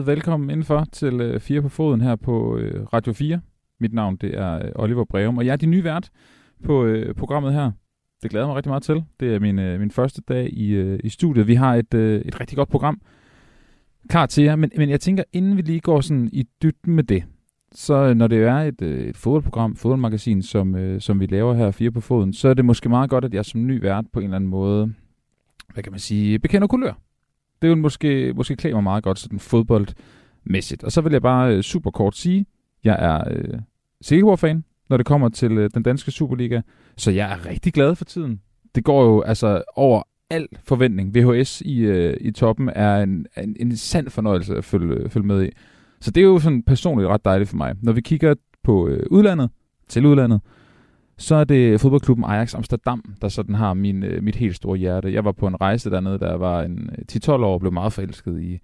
[0.00, 3.40] hermed velkommen indenfor til øh, Fire på Foden her på øh, Radio 4.
[3.80, 6.10] Mit navn det er øh, Oliver Breum, og jeg er din nye vært
[6.64, 7.70] på øh, programmet her.
[8.22, 9.04] Det glæder mig rigtig meget til.
[9.20, 11.46] Det er min, øh, min første dag i, øh, i studiet.
[11.46, 13.00] Vi har et, øh, et rigtig godt program
[14.08, 17.04] klar til jer, men, men jeg tænker, inden vi lige går sådan i dybden med
[17.04, 17.24] det,
[17.72, 21.54] så øh, når det er et, øh, et fodboldprogram, fodboldmagasin, som, øh, som vi laver
[21.54, 24.04] her Fire på Foden, så er det måske meget godt, at jeg som ny vært
[24.12, 24.94] på en eller anden måde,
[25.74, 26.92] hvad kan man sige, bekender kulør
[27.62, 30.84] det vil måske, måske klæde mig meget godt sådan fodboldmæssigt.
[30.84, 32.46] Og så vil jeg bare øh, super kort sige,
[32.84, 33.58] jeg er øh,
[34.00, 36.60] Silkeborg-fan, når det kommer til øh, den danske Superliga,
[36.96, 38.40] så jeg er rigtig glad for tiden.
[38.74, 41.14] Det går jo altså over al forventning.
[41.14, 45.26] VHS i, øh, i toppen er en, en, en sand fornøjelse at følge, øh, følge
[45.26, 45.50] med i.
[46.00, 47.74] Så det er jo sådan personligt ret dejligt for mig.
[47.82, 49.50] Når vi kigger på øh, udlandet,
[49.88, 50.40] til udlandet,
[51.20, 55.12] så er det fodboldklubben Ajax Amsterdam, der sådan har min, øh, mit helt store hjerte.
[55.12, 57.92] Jeg var på en rejse dernede, der var en øh, 10-12 år og blev meget
[57.92, 58.58] forelsket i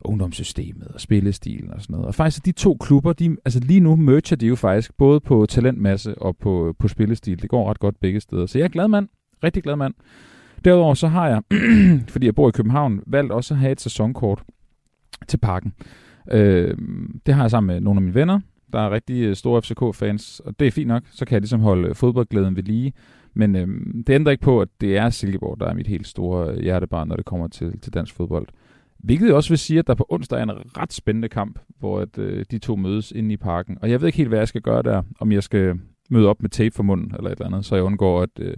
[0.00, 2.06] ungdomssystemet og spillestilen og sådan noget.
[2.06, 5.46] Og faktisk de to klubber, de, altså lige nu merger de jo faktisk både på
[5.48, 7.42] talentmasse og på, øh, på spillestil.
[7.42, 8.46] Det går ret godt begge steder.
[8.46, 9.08] Så jeg er glad mand.
[9.44, 9.94] Rigtig glad mand.
[10.64, 11.42] Derudover så har jeg,
[12.12, 14.42] fordi jeg bor i København, valgt også at have et sæsonkort
[15.28, 15.72] til parken.
[16.30, 16.76] Øh,
[17.26, 18.40] det har jeg sammen med nogle af mine venner,
[18.72, 21.60] der er rigtig øh, store FCK-fans, og det er fint nok, så kan jeg ligesom
[21.60, 22.92] holde øh, fodboldglæden ved lige.
[23.34, 26.50] Men øhm, det ændrer ikke på, at det er Silkeborg, der er mit helt store
[26.50, 28.46] øh, hjertebarn, når det kommer til, til dansk fodbold.
[28.98, 32.18] Hvilket også vil sige, at der på onsdag er en ret spændende kamp, hvor at,
[32.18, 33.78] øh, de to mødes inde i parken.
[33.82, 35.02] Og jeg ved ikke helt, hvad jeg skal gøre der.
[35.20, 35.74] Om jeg skal
[36.10, 38.56] møde op med tape for munden eller et eller andet, så jeg undgår at, øh,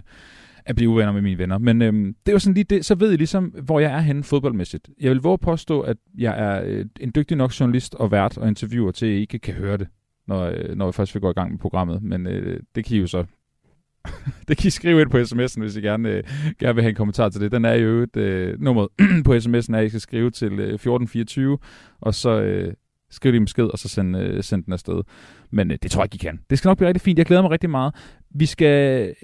[0.67, 1.59] at blive uvenner med mine venner.
[1.59, 4.01] Men øh, det er jo sådan lige det, så ved jeg ligesom, hvor jeg er
[4.01, 4.91] henne fodboldmæssigt.
[5.01, 8.49] Jeg vil våge påstå, at jeg er øh, en dygtig nok journalist og vært og
[8.49, 9.89] interviewer til, at I ikke kan høre det
[10.27, 12.03] når, øh, når vi først vil gå i gang med programmet.
[12.03, 13.25] Men øh, det kan I jo så
[14.49, 16.23] det kan I skrive ind på sms'en, hvis I gerne, øh,
[16.59, 17.53] gerne vil have en kommentar til det.
[17.53, 18.87] Den er jo et øh, nummer
[19.27, 21.59] på sms'en, er, at I skal skrive til øh, 1424,
[22.01, 22.75] og så øh,
[23.11, 25.03] skriv din besked, og så send, øh, send den afsted.
[25.51, 26.41] Men øh, det tror jeg ikke, I kan.
[26.51, 27.19] Det skal nok blive rigtig fint.
[27.19, 27.95] Jeg glæder mig rigtig meget.
[28.31, 29.15] Vi skal øh,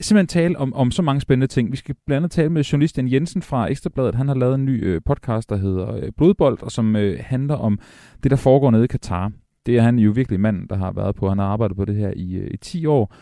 [0.00, 1.72] simpelthen tale om, om så mange spændende ting.
[1.72, 4.14] Vi skal blandt andet tale med journalisten Jensen fra Ekstrabladet.
[4.14, 7.54] Han har lavet en ny øh, podcast, der hedder øh, Blodbold, og som øh, handler
[7.54, 7.78] om
[8.22, 9.32] det, der foregår nede i Katar
[9.66, 11.28] det er han jo virkelig mand, der har været på.
[11.28, 13.14] Han har arbejdet på det her i, øh, i 10 år,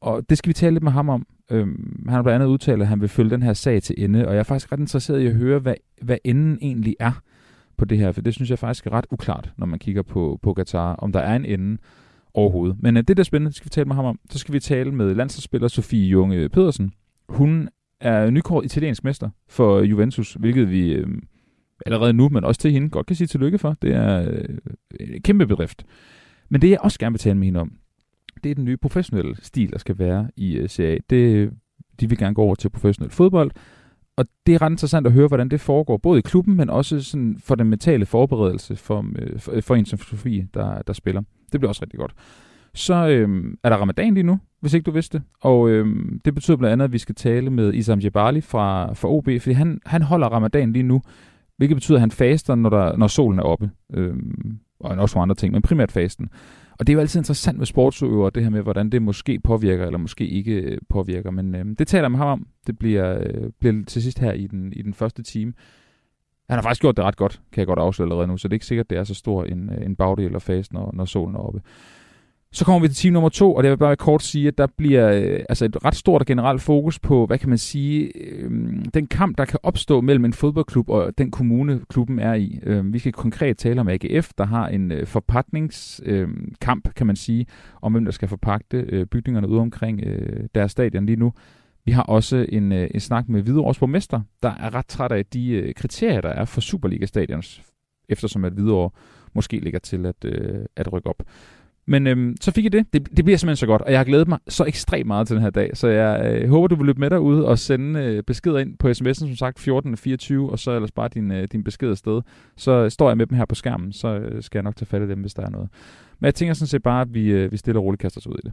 [0.00, 1.26] og det skal vi tale lidt med ham om.
[1.50, 4.28] Øhm, han har blandt andet udtalt, at han vil følge den her sag til ende,
[4.28, 7.20] og jeg er faktisk ret interesseret i at høre, hvad, hvad enden egentlig er
[7.76, 10.38] på det her, for det synes jeg faktisk er ret uklart, når man kigger på,
[10.42, 11.78] på Qatar, om der er en ende
[12.34, 12.76] overhovedet.
[12.80, 14.20] Men øh, det der er spændende, det skal vi tale med ham om.
[14.30, 16.92] Så skal vi tale med landsholdsspiller Sofie Junge Pedersen.
[17.28, 17.68] Hun
[18.00, 21.06] er nykort italiensk mester for Juventus, hvilket vi øh,
[21.86, 23.76] allerede nu, men også til hende, godt kan sige tillykke for.
[23.82, 24.58] Det er øh,
[25.00, 25.84] en kæmpe bedrift.
[26.48, 27.72] Men det, jeg også gerne vil tale med hende om,
[28.44, 30.96] det er den nye professionelle stil, der skal være i øh, CA.
[31.10, 31.50] Det,
[32.00, 33.50] de vil gerne gå over til professionel fodbold,
[34.18, 37.02] og det er ret interessant at høre, hvordan det foregår, både i klubben, men også
[37.02, 40.92] sådan for den mentale forberedelse for, øh, for, øh, for en som Sofie, der, der
[40.92, 41.22] spiller.
[41.52, 42.14] Det bliver også rigtig godt.
[42.74, 45.22] Så øh, er der ramadan lige nu, hvis ikke du vidste.
[45.40, 45.86] Og øh,
[46.24, 49.52] det betyder blandt andet, at vi skal tale med Isam Jabali fra, fra OB, fordi
[49.52, 51.02] han, han holder ramadan lige nu
[51.58, 53.70] hvilket betyder, at han faster, når, der, når solen er oppe.
[53.94, 56.28] Øhm, og også nogle andre ting, men primært fasten.
[56.78, 59.86] Og det er jo altid interessant med sportsøver, det her med, hvordan det måske påvirker,
[59.86, 61.30] eller måske ikke øh, påvirker.
[61.30, 62.46] Men øhm, det taler jeg med ham om.
[62.66, 65.52] Det bliver, øh, bliver til sidst her i den, i den første time.
[66.48, 68.52] Han har faktisk gjort det ret godt, kan jeg godt afsløre allerede nu, så det
[68.52, 71.04] er ikke sikkert, det er så stor en, øh, en bagdel eller fase, når, når
[71.04, 71.60] solen er oppe.
[72.52, 74.66] Så kommer vi til team nummer to, og det vil bare kort sige, at der
[74.76, 78.50] bliver øh, altså et ret stort og generelt fokus på, hvad kan man sige, øh,
[78.94, 82.60] den kamp, der kan opstå mellem en fodboldklub og den kommune, klubben er i.
[82.62, 87.16] Øh, vi skal konkret tale om AGF, der har en øh, forpakningskamp, øh, kan man
[87.16, 87.46] sige,
[87.82, 91.32] om hvem der skal forpagte øh, bygningerne ude omkring øh, deres stadion lige nu.
[91.84, 95.26] Vi har også en, øh, en snak med Hvidovres borgmester, der er ret træt af
[95.26, 97.62] de øh, kriterier, der er for Superliga-stadions,
[98.08, 98.90] eftersom at Hvidovre
[99.34, 101.22] måske ligger til at, øh, at rykke op.
[101.88, 102.92] Men øhm, så fik jeg det.
[102.92, 103.16] det.
[103.16, 105.42] Det bliver simpelthen så godt, og jeg har glædet mig så ekstremt meget til den
[105.42, 105.76] her dag.
[105.76, 108.88] Så jeg øh, håber, du vil løbe med derude og sende øh, beskeder ind på
[108.88, 112.22] sms'en, som sagt 1424, og så ellers bare din, øh, din besked afsted.
[112.56, 115.02] Så står jeg med dem her på skærmen, så øh, skal jeg nok tage fat
[115.02, 115.68] i dem, hvis der er noget.
[116.20, 118.26] Men jeg tænker sådan set bare, at vi, øh, vi stille og roligt kaster os
[118.26, 118.52] ud i det.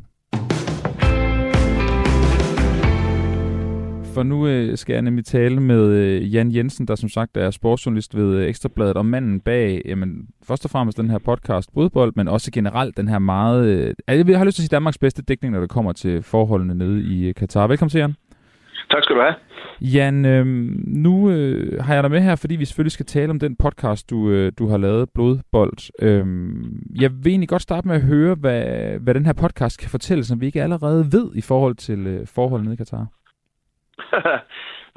[4.15, 7.51] For nu øh, skal jeg nemlig tale med øh, Jan Jensen, der som sagt er
[7.51, 12.13] sportsjournalist ved øh, Ekstrabladet, og manden bag, jamen, først og fremmest den her podcast Bodbold,
[12.15, 15.21] men også generelt den her meget, øh, jeg har lyst til at sige Danmarks bedste
[15.21, 17.67] dækning, når det kommer til forholdene nede i øh, Katar.
[17.67, 18.15] Velkommen til, Jan.
[18.91, 19.35] Tak skal du have.
[19.81, 20.45] Jan, øh,
[20.87, 24.09] nu øh, har jeg dig med her, fordi vi selvfølgelig skal tale om den podcast,
[24.09, 26.01] du, øh, du har lavet, Blodbold.
[26.01, 26.25] Øh,
[27.01, 28.63] jeg vil egentlig godt starte med at høre, hvad,
[28.99, 32.27] hvad den her podcast kan fortælle, som vi ikke allerede ved i forhold til øh,
[32.27, 33.07] forholdene nede i Katar.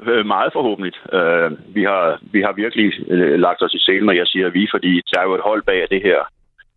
[0.07, 0.93] Øh, meget forhåbentlig.
[1.13, 4.67] Øh, vi, har, vi har virkelig øh, lagt os i selen, når jeg siger vi,
[4.71, 6.19] fordi der er jo et hold bag det her.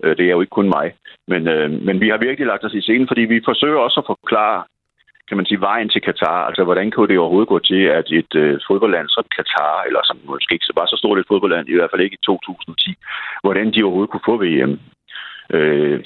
[0.05, 0.93] Øh, det er jo ikke kun mig.
[1.29, 4.07] Men, øh, men vi har virkelig lagt os i scenen, fordi vi forsøger også at
[4.07, 4.65] forklare
[5.29, 6.47] kan man sige, vejen til Katar.
[6.49, 10.19] Altså, hvordan kunne det overhovedet gå til, at et øh, fodboldland som Katar, eller som
[10.25, 12.95] måske ikke var så stort et fodboldland, i hvert fald ikke i 2010,
[13.43, 14.73] hvordan de overhovedet kunne få VM.
[15.57, 15.99] Øh,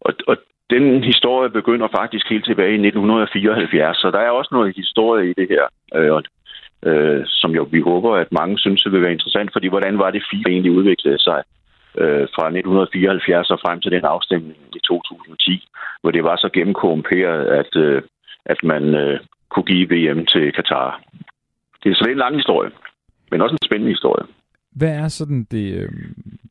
[0.00, 0.36] og, og
[0.74, 5.34] den historie begynder faktisk helt tilbage i 1974, så der er også noget historie i
[5.40, 5.64] det her,
[5.98, 6.22] øh,
[6.88, 10.10] øh, som jo vi håber, at mange synes, det vil være interessant, fordi hvordan var
[10.10, 11.40] det FIFA egentlig udviklede sig
[12.02, 15.68] øh, fra 1974 og frem til den afstemning i 2010,
[16.00, 18.02] hvor det var så gennemkorrumperet, at, øh,
[18.46, 21.00] at man øh, kunne give VM til Katar.
[21.82, 22.70] Det er så en lang historie,
[23.30, 24.24] men også en spændende historie.
[24.74, 25.88] Hvad er sådan det, øh,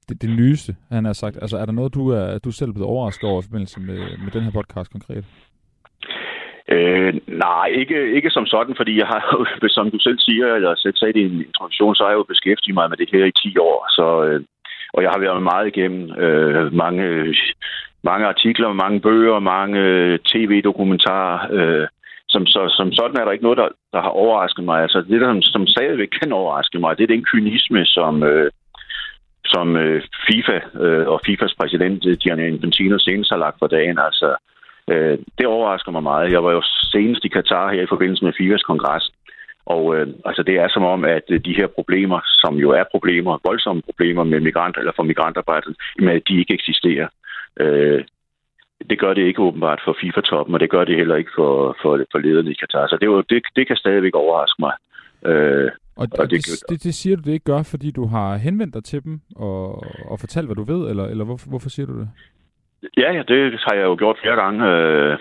[0.09, 1.35] det, det nyeste, han har sagt?
[1.41, 3.99] Altså, er der noget, du er, du er selv blevet overrasket over i forbindelse med,
[4.23, 5.25] med den her podcast konkret?
[6.67, 9.21] Øh, nej, ikke, ikke som sådan, fordi jeg har
[9.77, 12.75] som du selv siger, eller selv sagde i din introduktion, så har jeg jo beskæftiget
[12.75, 14.41] mig med det her i 10 år, så, øh,
[14.93, 17.35] og jeg har været meget igennem øh, mange,
[18.03, 21.87] mange artikler, mange bøger, mange øh, tv-dokumentarer, øh,
[22.33, 24.81] som, så, som sådan er der ikke noget, der, der har overrasket mig.
[24.81, 28.51] Altså det, der som stadigvæk kan overraske mig, det er den kynisme, som, øh,
[29.45, 33.97] som øh, FIFA øh, og FIFAs præsident øh, Gianni Infantino senest har lagt for dagen.
[34.07, 34.35] Altså,
[34.91, 36.31] øh, det overrasker mig meget.
[36.31, 36.61] Jeg var jo
[36.93, 39.11] senest i Katar her i forbindelse med FIFAs kongres,
[39.65, 42.83] og øh, altså, det er som om, at øh, de her problemer, som jo er
[42.91, 45.73] problemer, voldsomme problemer med migranter eller for migrantarbejdere,
[46.15, 47.07] at de ikke eksisterer.
[47.59, 48.03] Øh,
[48.89, 52.05] det gør det ikke åbenbart for FIFA-toppen, og det gør det heller ikke for, for,
[52.11, 52.87] for lederne i Katar.
[52.87, 54.73] Så det, var, det, det kan stadigvæk overraske mig.
[55.25, 58.73] Øh, og, og det, det, det siger du det ikke gør, fordi du har henvendt
[58.73, 61.99] dig til dem og, og fortalt, hvad du ved, eller, eller hvorfor, hvorfor siger du
[61.99, 62.09] det?
[62.97, 64.59] Ja, ja, det har jeg jo gjort flere gange.
[64.71, 65.17] Øh,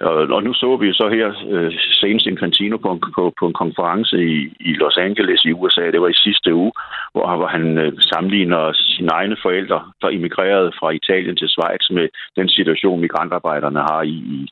[0.00, 4.36] og, nu så vi så her øh, senest Infantino på, på, på en konference i,
[4.60, 5.90] i Los Angeles i USA.
[5.90, 6.72] Det var i sidste uge,
[7.12, 12.08] hvor, hvor han øh, sammenligner sine egne forældre, der immigrerede fra Italien til Schweiz, med
[12.36, 14.50] den situation, migrantarbejderne har i, i,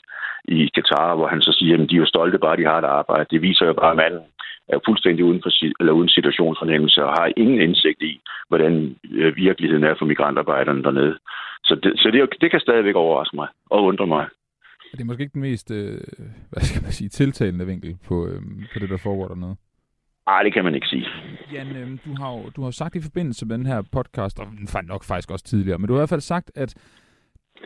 [0.48, 2.78] i Katar, hvor han så siger, at de er jo stolte bare, at de har
[2.78, 3.26] et arbejde.
[3.30, 4.20] Det viser jo bare, at manden
[4.68, 5.50] er fuldstændig uden, for,
[5.80, 11.18] eller uden situationsfornemmelse og har ingen indsigt i, hvordan øh, virkeligheden er for migrantarbejderne dernede.
[11.68, 14.26] Så det, så det, det kan stadigvæk overraske mig og undre mig.
[14.92, 16.00] Det er måske ikke den mest, øh,
[16.50, 18.42] hvad skal man sige, tiltalende vinkel på, øh,
[18.72, 19.56] på det, der foregår dernede.
[20.26, 21.06] Nej, det kan man ikke sige.
[21.52, 24.46] Jan, øh, du har jo du har sagt i forbindelse med den her podcast, og
[24.68, 26.74] fandt nok faktisk også tidligere, men du har i hvert fald sagt, at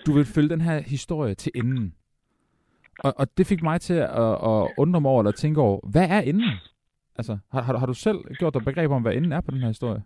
[0.06, 1.94] du vil følge den her historie til enden.
[2.98, 6.08] Og, og det fik mig til at, at undre mig over, eller tænke over, hvad
[6.08, 6.50] er enden?
[7.18, 9.60] Altså, har, har, har du selv gjort dig begreb om, hvad enden er på den
[9.60, 10.02] her historie?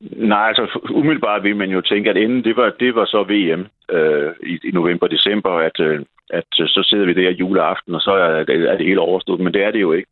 [0.00, 3.66] Nej, altså umiddelbart vil man jo tænke, at inden det var, det var så VM
[3.96, 8.10] øh, i, i november-december, at, øh, at øh, så sidder vi der juleaften, og så
[8.10, 9.40] er det, er det hele overstået.
[9.40, 10.10] Men det er det jo ikke.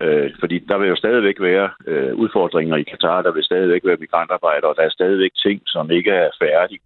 [0.00, 3.96] Øh, fordi der vil jo stadigvæk være øh, udfordringer i Katar, der vil stadigvæk være
[4.00, 6.80] migrantarbejdere, og der er stadigvæk ting, som ikke er færdige.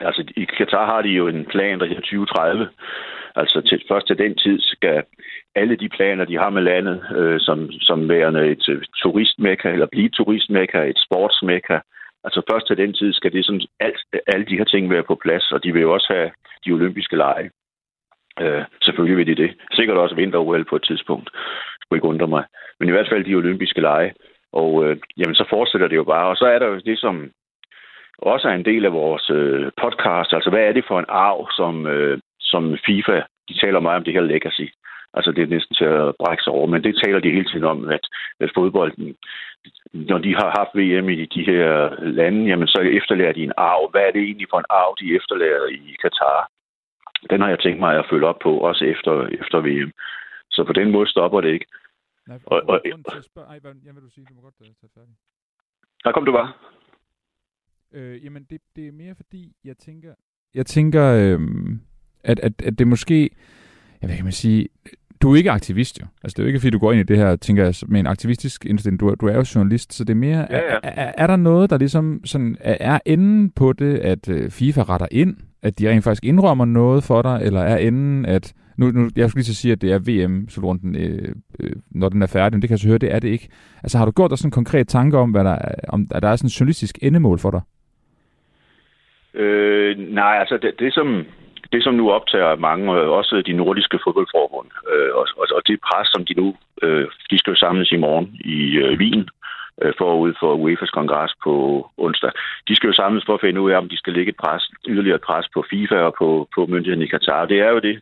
[0.00, 2.68] Altså i Katar har de jo en plan, der hedder 2030.
[3.36, 5.02] Altså til, først til den tid skal
[5.54, 9.86] alle de planer, de har med landet, øh, som, som værende et uh, turistmekka, eller
[9.86, 11.78] blive turistmekka, et sportsmekka,
[12.24, 15.14] altså først til den tid skal det sådan, alt, alle de her ting være på
[15.14, 16.30] plads, og de vil jo også have
[16.66, 17.50] de olympiske lege.
[18.40, 19.50] Øh, selvfølgelig vil de det.
[19.72, 21.30] Sikkert også vinter på et tidspunkt.
[21.74, 22.44] Det skulle ikke undre mig.
[22.80, 24.14] Men i hvert fald de olympiske lege.
[24.52, 26.26] Og øh, jamen, så fortsætter det jo bare.
[26.28, 27.30] Og så er der jo det, som
[28.18, 30.32] også er en del af vores øh, podcast.
[30.32, 34.04] Altså, hvad er det for en arv, som, øh, som FIFA, de taler meget om
[34.04, 34.68] det her legacy.
[35.16, 37.64] Altså det er næsten til at brække sig over, men det taler de hele tiden
[37.64, 38.04] om, at,
[38.40, 39.16] at fodbolden,
[39.92, 41.70] når de har haft VM i de her
[42.20, 43.90] lande, jamen så efterlærer de en arv.
[43.90, 46.48] Hvad er det egentlig for en arv, de efterlærer i Katar?
[47.30, 49.92] Den har jeg tænkt mig at følge op på, også efter, efter VM.
[50.50, 51.66] Så på den måde stopper det ikke.
[52.28, 52.80] Nej, og, og,
[53.22, 54.08] spørge, ej, hvad, hvad vil du?
[54.28, 55.14] Du må godt uh, tage færdig.
[56.04, 56.52] Der kom du bare.
[57.94, 60.14] Øh, jamen, det, det er mere fordi, jeg tænker,
[60.54, 61.40] jeg tænker, øh,
[62.24, 63.30] at, at, at det måske,
[64.00, 64.68] jeg hvad kan man sige,
[65.20, 66.06] du er ikke aktivist jo.
[66.24, 68.00] Altså det er jo ikke, fordi du går ind i det her, tænker jeg, med
[68.00, 69.00] en aktivistisk indstilling.
[69.00, 70.74] Du, du er jo journalist, så det er mere, ja, ja.
[70.82, 74.50] Er, er, er der noget, der ligesom sådan, er, er enden på det, at uh,
[74.50, 75.36] FIFA retter ind?
[75.62, 77.40] At de rent faktisk indrømmer noget for dig?
[77.42, 80.48] Eller er enden, at nu, nu jeg skulle lige så sige, at det er VM,
[80.48, 83.18] slutrunden, øh, øh, når den er færdig, men det kan jeg så høre, det er
[83.18, 83.48] det ikke.
[83.82, 86.22] Altså har du gjort dig sådan en konkret tanke om, hvad der er, om at
[86.22, 87.60] der er sådan en journalistisk endemål for dig?
[89.34, 91.26] Øh, nej, altså det, det som
[91.72, 96.08] det, som nu optager mange, også de nordiske fodboldforbund, øh, og, og, og det pres,
[96.08, 99.28] som de nu, øh, de skal jo samles i morgen i øh, Wien,
[99.82, 101.54] øh, forud for UEFA's kongres på
[101.96, 102.30] onsdag.
[102.68, 104.62] De skal jo samles for at finde ud af, om de skal lægge et pres,
[104.88, 107.46] yderligere pres på FIFA og på, på myndighederne i Katar.
[107.46, 108.00] Det er jo det,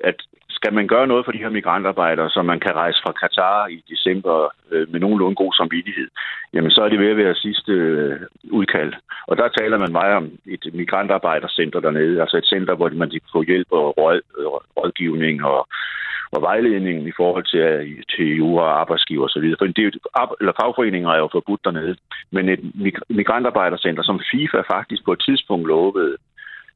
[0.00, 0.16] at
[0.60, 3.78] skal man gøre noget for de her migrantarbejdere, så man kan rejse fra Katar i
[3.92, 4.36] december
[4.70, 6.08] øh, med nogenlunde god samvittighed,
[6.54, 8.92] jamen så er det ved at være sidste øh, udkald.
[9.26, 13.20] Og der taler man meget om et migrantarbejdercenter dernede, altså et center, hvor man kan
[13.32, 14.46] få hjælp og råd, øh,
[14.78, 15.68] rådgivning og,
[16.34, 19.46] og vejledning i forhold til, øh, til jura og arbejdsgiver osv.
[19.58, 19.92] For det er jo,
[20.40, 21.96] eller fagforeninger er jo forbudt dernede.
[22.30, 22.62] Men et
[23.08, 26.16] migrantarbejdercenter, som FIFA faktisk på et tidspunkt lovede,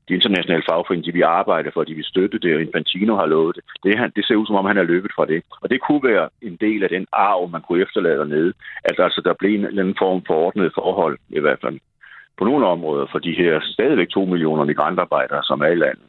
[0.09, 3.57] de internationale fagforeninger, de vil arbejde for, de vil støtte det, og Infantino har lovet
[3.57, 3.65] det.
[3.85, 5.43] Det, han, det ser ud som om, han er løbet fra det.
[5.63, 8.53] Og det kunne være en del af den arv, man kunne efterlade dernede.
[8.85, 11.79] At altså, der blev en eller anden form for ordnet forhold, i hvert fald
[12.39, 16.09] på nogle områder, for de her stadigvæk to millioner migrantarbejdere, som er i landet.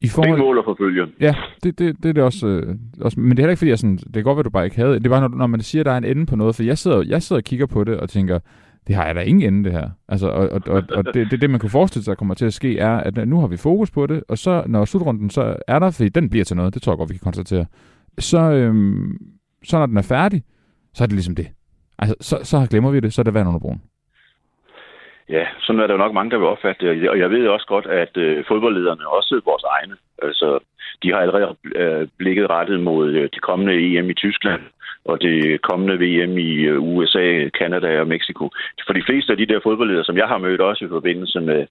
[0.00, 0.38] I forhold...
[0.38, 1.06] Det mål at forfølge.
[1.20, 3.20] Ja, det, det, det er det også, øh, også.
[3.20, 4.76] Men det er heller ikke, fordi jeg sådan, det er godt, at du bare ikke
[4.76, 5.00] havde.
[5.00, 6.56] Det var, når, når man siger, at der er en ende på noget.
[6.56, 8.38] For jeg sidder, jeg sidder og kigger på det og tænker,
[8.86, 9.90] det har jeg da ingen ende, det her.
[10.08, 12.52] Altså, og, og, og, og det, det, det, man kunne forestille sig, kommer til at
[12.52, 15.78] ske, er, at nu har vi fokus på det, og så, når slutrunden så er
[15.78, 17.66] der, fordi den bliver til noget, det tror jeg godt, vi kan konstatere,
[18.18, 19.18] så, øhm,
[19.64, 20.42] så når den er færdig,
[20.94, 21.48] så er det ligesom det.
[21.98, 23.82] Altså, så, så glemmer vi det, så er det vand under broen.
[25.28, 27.10] Ja, sådan er der jo nok mange, der vil opfatte det.
[27.10, 30.58] Og jeg ved også godt, at øh, fodboldlederne, også vores egne, altså,
[31.02, 34.62] de har allerede øh, blikket rettet mod øh, de kommende EM i Tyskland,
[35.04, 38.50] og det kommende VM i øh, USA, Kanada og Mexico.
[38.86, 41.66] For de fleste af de der fodboldledere, som jeg har mødt også i forbindelse med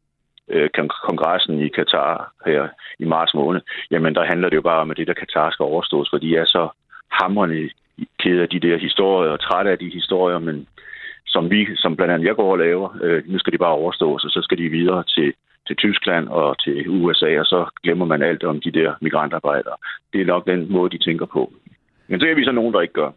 [0.49, 0.69] øh,
[1.07, 2.67] kongressen i Katar her
[2.99, 3.61] i marts måned,
[3.91, 6.35] jamen der handler det jo bare om, at det der Katar skal overstås, for de
[6.35, 6.69] er så
[7.11, 7.69] hamrende
[8.19, 10.67] kede af de der historier og trætte af de historier, men
[11.27, 14.25] som vi, som blandt andet jeg går og laver, øh, nu skal de bare overstås,
[14.25, 15.33] og så skal de videre til,
[15.67, 19.75] til Tyskland og til USA, og så glemmer man alt om de der migrantarbejdere.
[20.13, 21.51] Det er nok den måde, de tænker på.
[22.07, 23.11] Men det er vi så nogen, der ikke gør.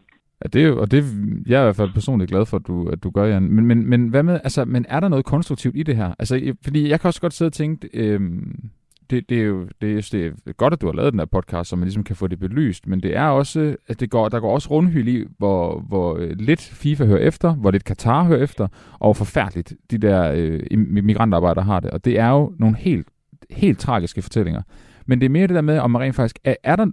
[0.45, 1.05] Ja, det er jo, og det,
[1.47, 3.43] jeg er i hvert fald personligt glad for, at du, at du gør, Jan.
[3.43, 6.15] Men, men, men, hvad med, altså, men er der noget konstruktivt i det her?
[6.19, 8.71] Altså, fordi jeg kan også godt sidde og tænke, øhm,
[9.11, 11.71] det, det, er jo det, det er godt, at du har lavet den her podcast,
[11.71, 14.41] så man ligesom kan få det belyst, men det er også, at det går, der
[14.41, 18.43] går også rundhyld i, hvor, hvor øh, lidt FIFA hører efter, hvor lidt Katar hører
[18.43, 21.91] efter, og hvor forfærdeligt de der øh, migrantarbejdere har det.
[21.91, 23.09] Og det er jo nogle helt,
[23.51, 24.63] helt tragiske fortællinger.
[25.07, 26.39] Men det er mere det der med, om man rent faktisk...
[26.45, 26.87] Er, er der,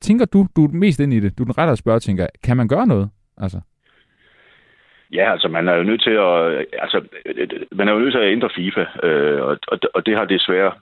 [0.00, 2.26] tænker du, du er mest ind i det, du er den rette at spørge, tænker,
[2.44, 3.10] kan man gøre noget?
[3.36, 3.60] Altså.
[5.12, 7.00] Ja, altså man er jo nødt til at, altså,
[7.72, 10.72] man er jo nødt til at ændre FIFA, øh, og, og, og det har desværre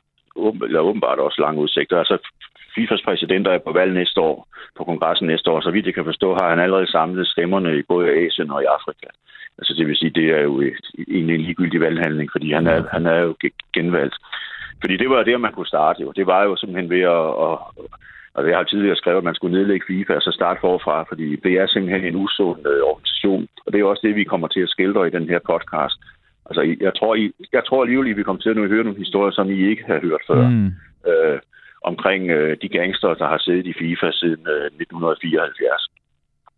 [0.64, 1.99] eller åbenbart også lange udsigter.
[1.99, 2.18] Altså
[2.75, 6.04] FIFAs præsident er på valg næste år, på kongressen næste år, så vidt jeg kan
[6.04, 9.09] forstå, har han allerede samlet stemmerne i både Asien og i Afrika.
[9.59, 10.62] Altså det vil sige, det er jo
[11.09, 13.35] egentlig en ligegyldig valghandling, fordi han er, han er jo
[13.73, 14.16] genvalgt.
[14.80, 16.12] Fordi det var det, man kunne starte jo.
[16.16, 17.59] Det var jo simpelthen ved at, at
[18.37, 21.37] og jeg har tidligere skrevet, at man skulle nedlægge FIFA og så starte forfra, fordi
[21.37, 23.49] det er simpelthen en usund øh, organisation.
[23.66, 25.97] Og det er også det, vi kommer til at skildre i den her podcast.
[26.49, 29.33] Altså, jeg tror, I, jeg tror alligevel, at vi kommer til at høre nogle historier,
[29.33, 30.49] som I ikke har hørt før.
[30.49, 30.73] Mm.
[31.09, 31.38] Øh,
[31.90, 35.88] omkring øh, de gangster, der har siddet i FIFA siden øh, 1974.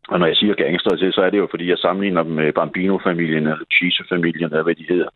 [0.08, 3.46] Og når jeg siger gangster, så er det jo, fordi jeg sammenligner dem med Bambino-familien
[3.46, 5.10] eller Cheese-familien, eller hvad de hedder.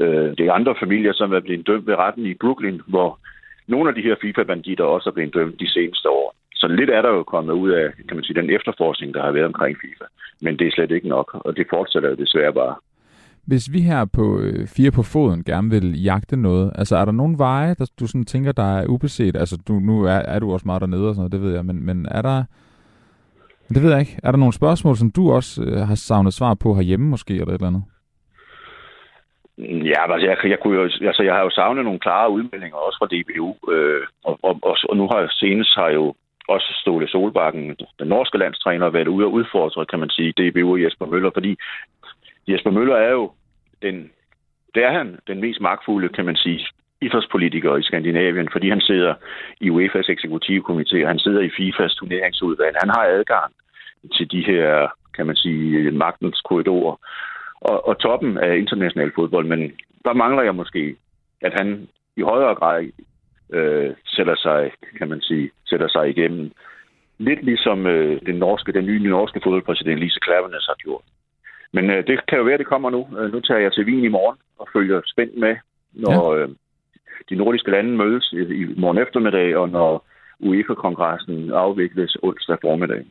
[0.00, 3.18] Øh, det er andre familier, som er blevet dømt ved retten i Brooklyn, hvor
[3.66, 6.34] nogle af de her FIFA-banditter også er blevet dømt de seneste år.
[6.54, 9.32] Så lidt er der jo kommet ud af, kan man sige, den efterforskning, der har
[9.32, 10.04] været omkring FIFA.
[10.42, 12.74] Men det er slet ikke nok, og det fortsætter jo desværre bare.
[13.46, 17.12] Hvis vi her på øh, Fire på Foden gerne vil jagte noget, altså er der
[17.12, 19.36] nogle veje, der du sådan tænker, der er ubeset?
[19.36, 21.64] Altså du, nu er, er du også meget dernede og sådan noget, det ved jeg,
[21.64, 22.44] men, men er der...
[23.68, 24.18] Det ved jeg ikke.
[24.22, 27.46] Er der nogle spørgsmål, som du også øh, har savnet svar på herhjemme måske, eller
[27.46, 27.82] et eller andet?
[29.58, 32.98] Ja, altså jeg, jeg, kunne jo, altså jeg har jo savnet nogle klare udmeldinger også
[32.98, 36.14] fra DBU, øh, og, og, og, og nu har jeg senest har jo
[36.48, 40.82] også Ståle Solbakken, den norske landstræner, været ude og udfordre, kan man sige, DBU og
[40.82, 41.56] Jesper Møller, fordi
[42.48, 43.32] Jesper Møller er jo
[43.82, 44.10] den,
[44.74, 46.66] det er han, den mest magtfulde, kan man sige,
[47.00, 49.14] idrætspolitiker i Skandinavien, fordi han sidder
[49.60, 52.76] i UEFA's eksekutivkomité, og han sidder i FIFAs turneringsudvalg.
[52.80, 53.52] Han har adgang
[54.16, 56.96] til de her, kan man sige, magtens korridorer
[57.60, 59.72] og, og toppen af international fodbold, men
[60.04, 60.96] der mangler jeg måske,
[61.40, 62.90] at han i højere grad
[63.52, 66.52] øh, sætter sig, kan man sige, sætter sig igennem.
[67.18, 71.04] Lidt ligesom øh, den, norske, den nye norske fodboldpræsident Lise Klavernes har gjort.
[71.72, 73.08] Men øh, det kan jo være, det kommer nu.
[73.18, 75.56] Øh, nu tager jeg til Wien i morgen og følger spændt med,
[75.92, 76.42] når ja.
[76.42, 76.48] øh,
[77.30, 80.06] de nordiske lande mødes i, i morgen eftermiddag, og når
[80.40, 83.04] UEFA-kongressen afvikles onsdag formiddag.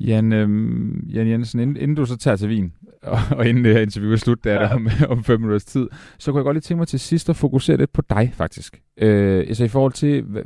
[0.00, 2.72] Jan, øhm, Jan Jensen, inden, inden du så tager til Wien,
[3.02, 5.64] og, og inden det her interview er slut, der er der om, om fem minutters
[5.64, 5.88] tid,
[6.18, 8.80] så kunne jeg godt lige tænke mig til sidst at fokusere lidt på dig, faktisk.
[8.96, 10.42] Øh, altså i forhold til, hvad,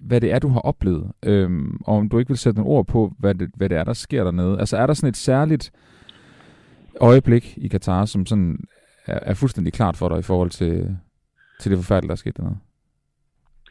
[0.00, 1.50] hvad det er, du har oplevet, øh,
[1.86, 3.92] og om du ikke vil sætte nogle ord på, hvad det, hvad det er, der
[3.92, 4.58] sker dernede.
[4.60, 5.72] Altså er der sådan et særligt
[7.00, 8.58] øjeblik i Katar, som sådan
[9.06, 10.96] er, er fuldstændig klart for dig i forhold til,
[11.60, 12.58] til det forfærdelige, der er sket dernede?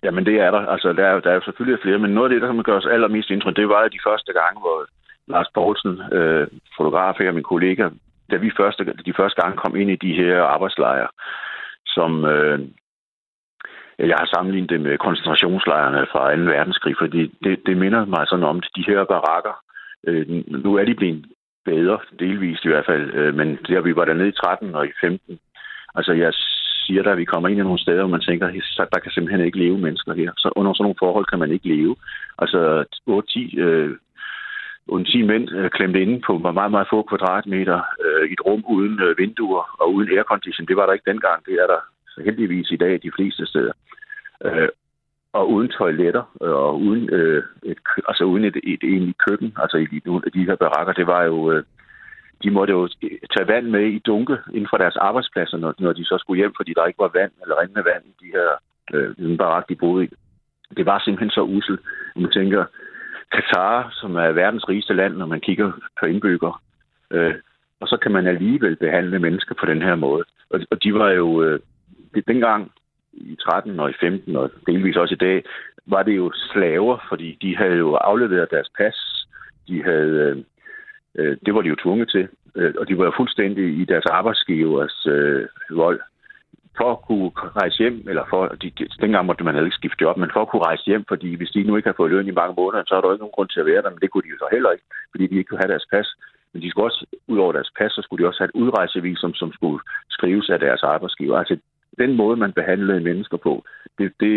[0.03, 0.63] Jamen det er der.
[0.73, 2.93] Altså der er, der er jo selvfølgelig flere, men noget af det, der gøre os
[2.95, 4.77] allermest indtryk, det var de første gange, hvor
[5.27, 7.89] Lars Poulsen, øh, fotograf her, min kollega,
[8.31, 11.07] da vi første, de første gange kom ind i de her arbejdslejre,
[11.85, 12.59] som øh,
[13.99, 16.41] jeg har sammenlignet det med koncentrationslejrene fra 2.
[16.41, 19.55] verdenskrig, fordi det, det minder mig sådan om de her barakker.
[20.07, 21.25] Øh, nu er de blevet
[21.65, 24.91] bedre, delvist i hvert fald, øh, men der vi var dernede i 13 og i
[25.01, 25.39] 15.
[25.95, 26.33] Altså jeg
[26.85, 28.47] siger der, at vi kommer ind i nogle steder, hvor man tænker,
[28.79, 30.31] at der kan simpelthen ikke leve mennesker her.
[30.37, 31.95] Så under sådan nogle forhold kan man ikke leve.
[32.39, 33.91] Altså 8-10 øh,
[35.05, 38.99] 10 mænd øh, klemt inde på meget, meget få kvadratmeter øh, i et rum uden
[38.99, 40.67] øh, vinduer og uden aircondition.
[40.67, 41.45] Det var der ikke dengang.
[41.45, 41.79] Det er der
[42.23, 43.73] heldigvis i dag de fleste steder.
[44.45, 44.69] Øh,
[45.33, 49.77] og uden toiletter, øh, og uden, øh, et, altså uden et, et egentligt køkken, altså
[49.77, 51.63] i nogle af de her barakker, det var jo, øh,
[52.43, 52.87] de måtte jo
[53.33, 56.53] tage vand med i dunke inden for deres arbejdspladser, når, når de så skulle hjem,
[56.57, 58.49] fordi der ikke var vand eller rindende vand i de her
[58.93, 60.09] øh, barak, de boede i.
[60.77, 61.79] Det var simpelthen så uselt.
[62.15, 62.65] Man tænker,
[63.33, 66.61] Katar, som er verdens rigeste land, når man kigger på indbygger,
[67.11, 67.33] øh,
[67.79, 70.23] og så kan man alligevel behandle mennesker på den her måde.
[70.49, 71.59] Og, og de var jo, øh,
[72.27, 72.71] dengang
[73.13, 75.43] i 13 og i 15 og delvis også i dag,
[75.85, 79.27] var det jo slaver, fordi de havde jo afleveret deres pas.
[79.67, 80.37] De havde, øh,
[81.15, 84.05] øh det var de jo tvunget til, øh, og de var jo fuldstændig i deres
[84.05, 86.01] arbejdsgivers øh, vold.
[86.77, 90.17] For at kunne rejse hjem, eller for, de, de, dengang måtte man ikke skifte job,
[90.17, 92.39] men for at kunne rejse hjem, fordi hvis de nu ikke har fået løn i
[92.41, 94.11] mange måneder, så er der jo ikke nogen grund til at være der, men det
[94.11, 96.07] kunne de jo så heller ikke, fordi de ikke kunne have deres pas.
[96.53, 99.33] Men de skulle også, ud over deres pas, så skulle de også have et udrejsevisum,
[99.33, 101.37] som skulle skrives af deres arbejdsgiver.
[101.37, 101.57] Altså
[101.97, 103.63] den måde, man behandlede mennesker på,
[103.97, 104.33] det, det,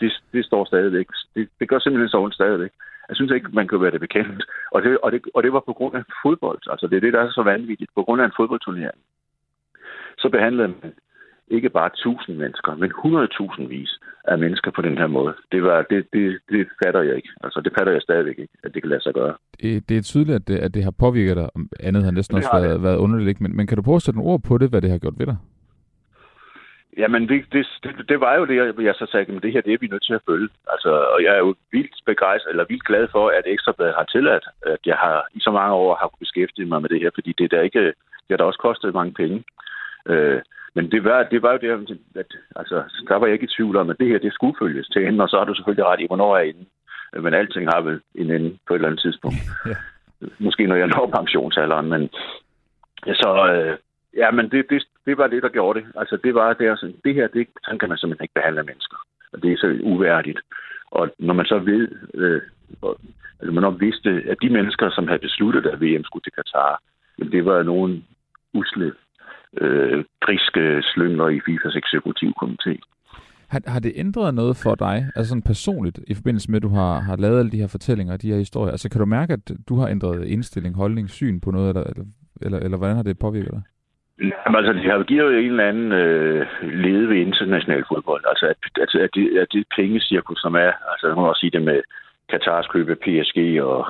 [0.00, 1.06] det, det står stadigvæk.
[1.34, 2.70] Det, det gør simpelthen så ondt stadigvæk.
[3.08, 4.44] Jeg synes ikke, man kan være det bekendt.
[4.70, 6.60] Og det, og, det, og det var på grund af fodbold.
[6.70, 7.90] Altså, det er det, der er så vanvittigt.
[7.94, 8.98] På grund af en fodboldturnering.
[10.18, 10.92] Så behandlede man
[11.48, 15.34] ikke bare tusind mennesker, men 100.000 vis af mennesker på den her måde.
[15.52, 17.28] Det, var, det, det, det fatter jeg ikke.
[17.44, 19.34] Altså, det fatter jeg stadigvæk ikke, at det kan lade sig gøre.
[19.60, 21.48] Det, det er tydeligt, at det, at det har påvirket dig.
[21.80, 23.40] Andet har næsten også været, været underligt.
[23.40, 25.18] Men, men kan du prøve at sætte nogle ord på det, hvad det har gjort
[25.18, 25.36] ved dig?
[26.96, 29.72] Jamen, det, det, det, det var jo det, jeg så sagde, at det her det
[29.72, 30.48] er vi nødt til at følge.
[30.72, 34.44] Altså, og jeg er jo vildt begejstret, eller vildt glad for, at Ekstrabladet har tilladt,
[34.66, 37.34] at jeg har i så mange år har kunnet beskæftige mig med det her, fordi
[37.38, 37.84] det, der ikke,
[38.24, 39.44] det har da også kostet mange penge.
[40.06, 40.40] Øh,
[40.74, 43.76] men det var, det var jo det, at altså, der var jeg ikke i tvivl
[43.76, 46.00] om, at det her, det skulle følges til ende, og så har du selvfølgelig ret
[46.00, 46.64] i, hvornår er inde.
[47.22, 49.36] Men alting har vel en ende på et eller andet tidspunkt.
[49.66, 49.76] ja.
[50.38, 52.08] Måske når jeg når pensionsalderen, men
[53.06, 53.78] så, øh,
[54.16, 55.86] Ja, men det, det, det var det, der gjorde det.
[55.96, 58.96] Altså, det var det, altså, det her, det, sådan kan man simpelthen ikke behandle mennesker.
[59.32, 60.40] Og det er så uværdigt.
[60.90, 62.42] Og når man så ved, øh,
[63.40, 66.82] altså man nok vidste, at de mennesker, som havde besluttet, at VM skulle til Katar,
[67.18, 68.02] det var nogle
[68.54, 68.92] usle,
[69.60, 72.74] øh, griske slyngler i FIFAs eksekutivkomité.
[73.48, 76.68] Har, har det ændret noget for dig, altså sådan personligt, i forbindelse med, at du
[76.68, 78.70] har, har lavet alle de her fortællinger, de her historier?
[78.70, 81.84] Altså kan du mærke, at du har ændret indstilling, holdning, syn på noget, eller,
[82.42, 83.62] eller, eller hvordan har det påvirket dig?
[84.20, 88.24] Jamen, altså, det har giver jo en eller anden øh, lede ved international fodbold.
[88.28, 91.50] Altså, at, at, at, det, at det pengecirkus, som er, altså, man må også sige
[91.50, 91.82] det med
[92.30, 93.86] Katars køb af PSG og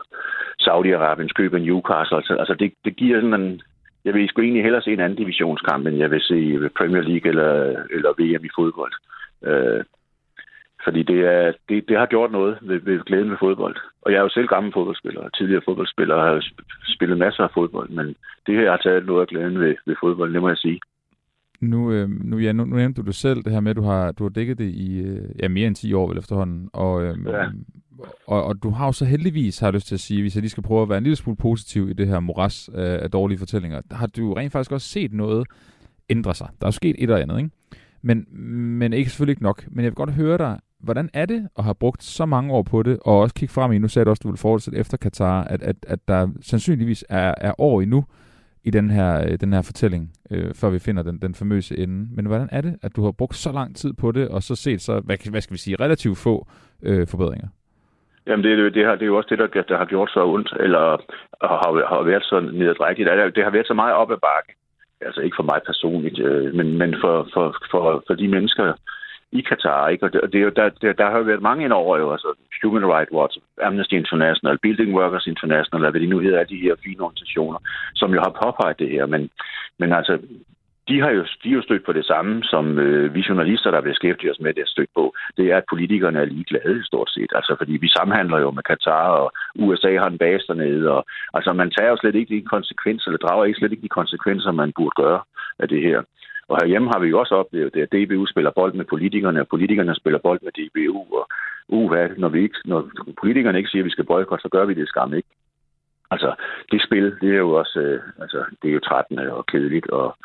[0.64, 3.62] Saudi-Arabiens køb af Newcastle, altså, altså det, det giver sådan en,
[4.04, 7.28] jeg vil sgu egentlig hellere se en anden divisionskamp, end jeg vil se Premier League
[7.30, 7.50] eller,
[7.90, 8.92] eller VM i fodbold.
[9.46, 9.84] Øh,
[10.84, 13.76] fordi det, er, det, det har gjort noget ved, ved glæden ved fodbold.
[14.02, 16.44] Og jeg er jo selv gammel fodboldspiller, tidligere fodboldspiller, og har
[16.94, 18.06] spillet masser af fodbold, men
[18.46, 20.80] det her har taget noget af glæden ved, ved fodbold, det må jeg sige.
[21.64, 23.82] Nu, øh, nu, ja, nu, nu nævnte du det selv, det her med, at du
[23.82, 26.70] har, du har dækket det i øh, ja, mere end 10 år vel efterhånden.
[26.72, 27.46] Og, øh, ja.
[28.26, 30.42] og, og du har jo så heldigvis, har jeg lyst til at sige, hvis jeg
[30.42, 33.10] lige skal prøve at være en lille smule positiv i det her moras af, af
[33.10, 35.46] dårlige fortællinger, har du rent faktisk også set noget
[36.08, 36.48] ændre sig.
[36.60, 37.50] Der er jo sket et eller andet, ikke?
[38.02, 38.26] Men,
[38.78, 39.64] men ikke selvfølgelig ikke nok.
[39.68, 42.62] Men jeg vil godt høre dig, hvordan er det at have brugt så mange år
[42.62, 44.78] på det, og også kigge frem i, nu sagde du også, at du vil fortsætte
[44.78, 48.04] efter Katar, at, at, at der sandsynligvis er, er år endnu
[48.64, 52.08] i den her, øh, den her fortælling, øh, før vi finder den, den famøse ende.
[52.16, 54.56] Men hvordan er det, at du har brugt så lang tid på det, og så
[54.56, 56.46] set så, hvad, hvad skal vi sige, relativt få
[56.82, 57.48] øh, forbedringer?
[58.26, 60.52] Jamen, det, det, har, det er jo også det, der, der har gjort så ondt,
[60.60, 60.84] eller
[61.42, 63.08] har, har været så nedadræktigt.
[63.08, 64.52] Altså, det har været så meget op ad bakke.
[65.00, 68.72] Altså ikke for mig personligt, øh, men, men for, for, for, for de mennesker,
[69.38, 69.88] i Katar.
[69.88, 70.04] Ikke?
[70.06, 72.12] Og det, og det er jo, der, der, der har jo været mange indover, jo,
[72.12, 72.28] altså
[72.62, 77.02] Human Rights Watch, Amnesty International, Building Workers International, hvad de nu hedder, de her fine
[77.02, 77.58] organisationer,
[77.94, 79.06] som jo har påpeget det her.
[79.06, 79.30] Men,
[79.78, 80.18] men altså,
[80.88, 83.80] de har jo, de er jo stødt på det samme, som øh, vi journalister, der
[83.80, 85.14] beskæftiger os med det, er stødt på.
[85.36, 87.32] Det er, at politikerne er ligeglade, stort set.
[87.34, 90.90] Altså, fordi vi samhandler jo med Katar, og USA har en base dernede.
[90.90, 93.98] Og, altså, man tager jo slet ikke de konsekvenser, eller drager ikke slet ikke de
[94.00, 95.20] konsekvenser, man burde gøre
[95.58, 96.02] af det her.
[96.48, 99.48] Og herhjemme har vi jo også oplevet det, at DBU spiller bold med politikerne, og
[99.48, 101.16] politikerne spiller bold med DBU.
[101.18, 101.28] Og
[101.68, 104.74] uha, når, vi ikke, når politikerne ikke siger, at vi skal boykotte, så gør vi
[104.74, 105.28] det skam ikke.
[106.10, 106.34] Altså,
[106.72, 110.16] det spil, det er jo også, øh, altså, det er jo trættende og kedeligt, og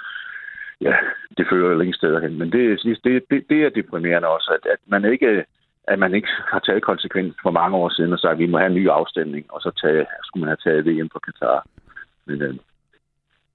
[0.82, 0.96] ja,
[1.38, 2.38] det fører jo ingen steder hen.
[2.38, 5.46] Men det, det, det, det er deprimerende også, at, at man ikke
[5.94, 8.58] at man ikke har taget konsekvens for mange år siden og sagt, at vi må
[8.58, 11.68] have en ny afstemning, og så tage, skulle man have taget det hjem på Katar.
[12.26, 12.56] Men, øh,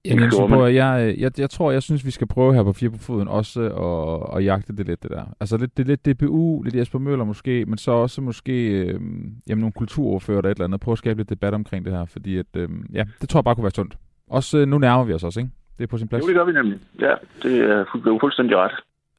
[0.05, 2.89] jeg, Jensen, på, jeg, jeg, jeg tror, jeg synes, vi skal prøve her på Fire
[2.89, 5.23] på Foden også at, at jagte det lidt, det der.
[5.39, 8.99] Altså lidt, det er lidt DBU, lidt Jesper Møller måske, men så også måske øh,
[9.49, 10.81] jamen, nogle kulturordfører eller et eller andet.
[10.81, 13.43] Prøve at skabe lidt debat omkring det her, fordi at, øh, ja, det tror jeg
[13.43, 13.97] bare kunne være sundt.
[14.29, 15.51] Også øh, nu nærmer vi os også, ikke?
[15.77, 16.23] Det er på sin plads.
[16.23, 16.79] Jo, det gør vi nemlig.
[16.99, 17.13] Ja,
[17.43, 18.71] det er, det er fuldstændig ret.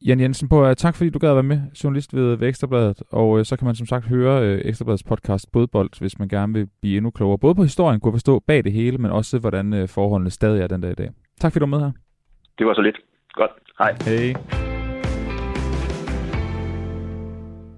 [0.04, 3.30] Jan Jensen, på, tak fordi du gad at være med, journalist ved, ved Ekstrabladet, og
[3.30, 6.68] uh, så kan man som sagt høre uh, Ekstrabladets podcast Bådbold, hvis man gerne vil
[6.80, 9.88] blive endnu klogere, både på historien, kunne forstå bag det hele, men også hvordan uh,
[9.88, 11.10] forholdene stadig er den dag i dag.
[11.40, 11.92] Tak fordi du var med her.
[12.58, 12.96] Det var så lidt.
[13.32, 13.50] Godt.
[13.78, 13.96] Hej.
[14.04, 14.34] Hej.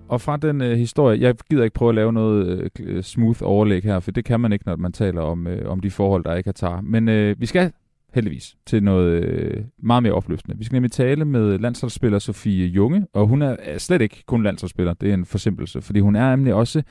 [0.08, 3.82] Og fra den uh, historie, jeg gider ikke prøve at lave noget uh, smooth overlæg
[3.82, 6.34] her, for det kan man ikke, når man taler om, uh, om de forhold, der
[6.34, 6.80] ikke er tager.
[6.80, 7.72] Men uh, vi skal
[8.14, 10.58] heldigvis, til noget øh, meget mere opløftende.
[10.58, 14.94] Vi skal nemlig tale med landsholdsspiller Sofie Junge, og hun er slet ikke kun landsholdsspiller,
[14.94, 16.82] det er en forsimpelse, fordi hun er nemlig også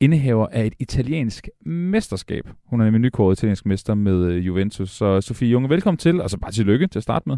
[0.00, 2.44] indehaver af et italiensk mesterskab.
[2.66, 4.90] Hun er nemlig nykåret italiensk mester med øh, Juventus.
[4.90, 7.36] Så Sofie Junge, velkommen til, og så bare tillykke til at starte med.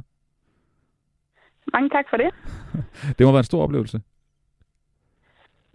[1.73, 2.31] Mange tak for det.
[3.19, 4.01] det må være en stor oplevelse.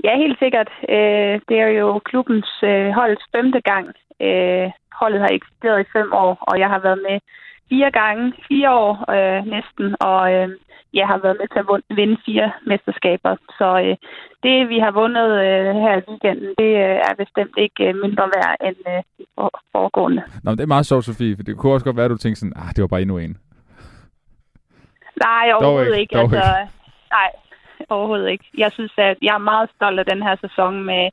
[0.04, 0.70] Ja, helt sikkert.
[0.90, 3.88] Øh, det er jo klubbens øh, holds femte gang.
[4.26, 7.20] Øh, holdet har eksisteret i fem år, og jeg har været med
[7.70, 10.50] fire gange, fire år øh, næsten, og øh,
[10.94, 13.36] jeg har været med til at vinde fire mesterskaber.
[13.60, 13.96] Så øh,
[14.44, 18.26] det, vi har vundet øh, her i weekenden, det øh, er bestemt ikke øh, mindre
[18.36, 20.22] værd end øh, foregående.
[20.44, 22.18] Nå, men det er meget sjovt, Sofie, for det kunne også godt være, at du
[22.18, 23.38] tænkte sådan, ah, det var bare endnu en.
[25.26, 26.02] Nej, overhovedet ikke.
[26.02, 26.20] ikke.
[26.20, 26.72] Altså, ikke.
[27.18, 27.30] Nej,
[27.90, 28.46] overhovedet ikke.
[28.58, 31.10] Jeg synes, at jeg er meget stolt af den her sæson med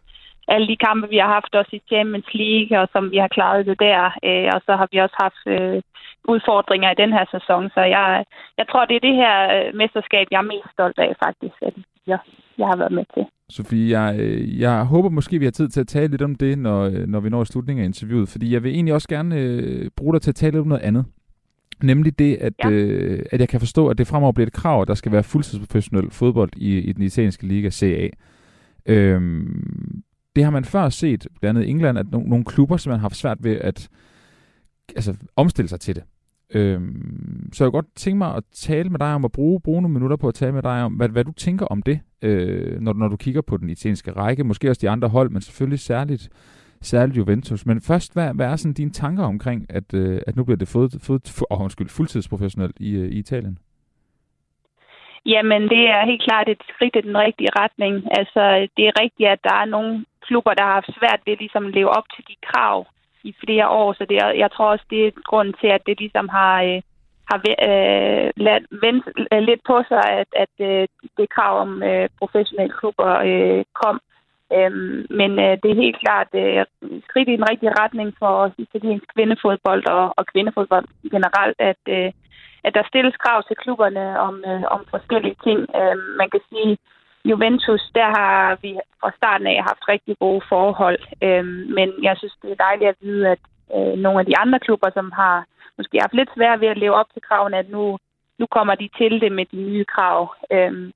[0.48, 3.66] alle de kampe, vi har haft også i Champions League, og som vi har klaret
[3.66, 4.00] det der.
[4.28, 5.82] Øh, og så har vi også haft øh,
[6.32, 7.62] udfordringer i den her sæson.
[7.76, 8.24] Så jeg,
[8.58, 11.74] jeg tror, det er det her øh, mesterskab, jeg er mest stolt af faktisk, at
[12.06, 12.18] jeg,
[12.58, 13.24] jeg har været med til.
[13.50, 16.58] Sofie, jeg, øh, jeg håber måske, vi har tid til at tale lidt om det,
[16.58, 19.90] når, øh, når vi når slutningen af interviewet, fordi jeg vil egentlig også gerne øh,
[19.96, 21.04] bruge dig til at tale lidt om noget andet.
[21.82, 22.70] Nemlig det, at, ja.
[22.70, 25.22] øh, at jeg kan forstå, at det fremover bliver et krav, at der skal være
[25.22, 28.08] fuldtidsprofessionel fodbold i, i den italienske liga CA.
[28.86, 29.99] Øhm,
[30.36, 33.08] det har man før set, blandt andet i England, at no- nogle klubber simpelthen har
[33.08, 33.88] haft svært ved at
[34.96, 36.04] altså, omstille sig til det.
[36.54, 39.82] Øhm, så jeg vil godt tænke mig at tale med dig om at bruge, bruge
[39.82, 42.80] nogle minutter på at tale med dig om, hvad, hvad du tænker om det, øh,
[42.80, 45.78] når, når du kigger på den italienske række, måske også de andre hold, men selvfølgelig
[45.78, 46.28] særligt,
[46.80, 47.66] særligt Juventus.
[47.66, 50.68] Men først, hvad, hvad er sådan dine tanker omkring, at, øh, at nu bliver det
[50.68, 53.58] fået, fået, oh, undskyld, fuldtidsprofessionelt i, øh, i Italien?
[55.26, 57.94] Jamen, det er helt klart et skridt i den rigtige retning.
[58.18, 61.66] Altså, det er rigtigt, at der er nogle klubber, der har haft svært ved ligesom
[61.66, 62.76] at leve op til de krav
[63.30, 65.96] i flere år, så det er, jeg tror også, det er grunden til, at det
[65.98, 66.80] ligesom har, øh,
[67.30, 67.38] har
[67.68, 72.74] øh, lad, vendt øh, lidt på sig, at, at øh, det krav om øh, professionelle
[72.80, 73.96] klubber øh, kom.
[74.56, 76.64] Øhm, men øh, det er helt klart øh,
[77.08, 82.10] skridt i den rigtige retning for italiensk kvindefodbold og, og kvindefodbold generelt, at, øh,
[82.66, 85.58] at der stilles krav til klubberne om, øh, om forskellige ting.
[85.80, 86.78] Øh, man kan sige,
[87.24, 90.98] Juventus, der har vi fra starten af haft rigtig gode forhold.
[91.22, 91.44] øh,
[91.76, 93.38] men jeg synes, det er dejligt at vide, at
[93.76, 95.44] øh, nogle af de andre klubber, som har
[95.78, 97.98] måske haft lidt svært ved at leve op til kravene, at nu,
[98.38, 100.34] nu kommer de til det med de nye krav.
[100.52, 100.92] Øh,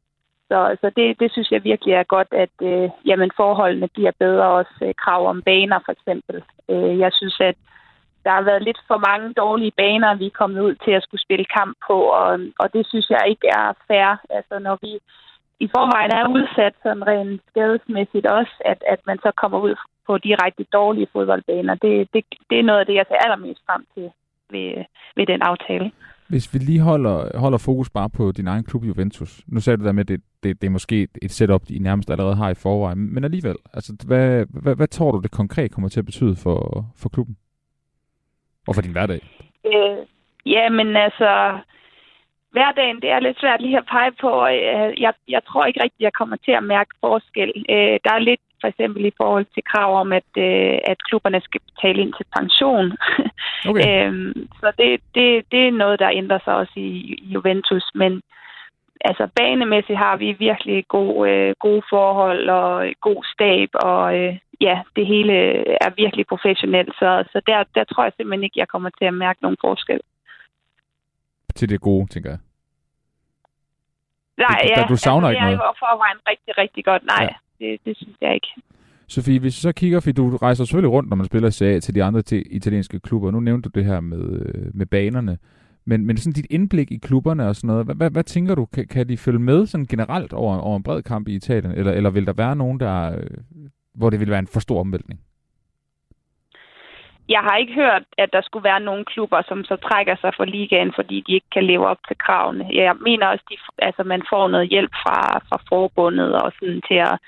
[0.48, 4.46] så så det, det synes jeg virkelig er godt, at øh, jamen, forholdene bliver bedre.
[4.60, 6.42] Også øh, krav om baner for eksempel.
[6.70, 7.56] Øh, jeg synes, at
[8.24, 11.22] der har været lidt for mange dårlige baner, vi er kommet ud til at skulle
[11.26, 14.16] spille kamp på, og, og det synes jeg ikke er fair.
[14.30, 14.98] Altså når vi
[15.61, 19.75] i forvejen er udsat sådan rent skadesmæssigt også, at, at man så kommer ud
[20.07, 21.75] på direkte dårlige fodboldbaner.
[21.75, 24.11] Det, det, det er noget af det, jeg ser allermest frem til
[24.51, 24.85] ved,
[25.17, 25.90] ved den aftale.
[26.29, 29.40] Hvis vi lige holder, holder fokus bare på din egen klub Juventus.
[29.47, 32.11] Nu sagde du der med, at det, det, det er måske et setup, de nærmest
[32.11, 33.14] allerede har i forvejen.
[33.14, 36.85] Men alligevel, altså, hvad, hvad, hvad tror du, det konkret kommer til at betyde for,
[36.97, 37.37] for klubben?
[38.69, 39.21] Og for din hverdag?
[39.67, 40.07] Øh,
[40.47, 41.59] ja, men altså,
[42.55, 44.31] hverdagen, det er lidt svært lige at pege på.
[44.47, 47.51] Øh, jeg, jeg tror ikke rigtigt, jeg kommer til at mærke forskel.
[47.75, 51.40] Øh, der er lidt for eksempel i forhold til krav om, at, øh, at klubberne
[51.40, 52.88] skal betale ind til pension.
[53.71, 54.07] Okay.
[54.07, 57.87] øhm, så det, det, det er noget, der ændrer sig også i, Juventus.
[57.95, 58.23] Men
[59.01, 64.14] altså banemæssigt har vi virkelig gode, gode forhold og god stab, og
[64.61, 65.35] ja, det hele
[65.85, 66.95] er virkelig professionelt.
[66.99, 70.01] Så, så der, der tror jeg simpelthen ikke, jeg kommer til at mærke nogen forskel
[71.55, 72.38] til det gode, tænker jeg.
[74.38, 74.81] Nej, det, ja.
[74.81, 75.59] der, du savner altså, ikke noget.
[75.59, 77.03] Det er forvejen rigtig, rigtig godt.
[77.07, 77.67] Nej, ja.
[77.67, 78.49] det, det synes jeg ikke.
[79.09, 81.81] Sofie, hvis vi så kigger, fordi du rejser selvfølgelig rundt, når man spiller Serie A
[81.81, 83.31] til de andre til italienske klubber.
[83.31, 85.38] Nu nævnte du det her med, øh, med banerne.
[85.85, 88.64] Men, men sådan dit indblik i klubberne og sådan noget, hvad, hvad, hvad tænker du?
[88.64, 91.73] Kan, kan de følge med sådan generelt over, over en bred kamp i Italien?
[91.73, 93.27] Eller, eller vil der være nogen, der, øh,
[93.95, 95.21] hvor det vil være en for stor omvæltning?
[97.28, 100.44] Jeg har ikke hørt, at der skulle være nogle klubber, som så trækker sig fra
[100.44, 102.68] ligaen, fordi de ikke kan leve op til kravene.
[102.72, 106.94] Jeg mener også, at altså, man får noget hjælp fra, fra forbundet og sådan til
[106.94, 107.18] at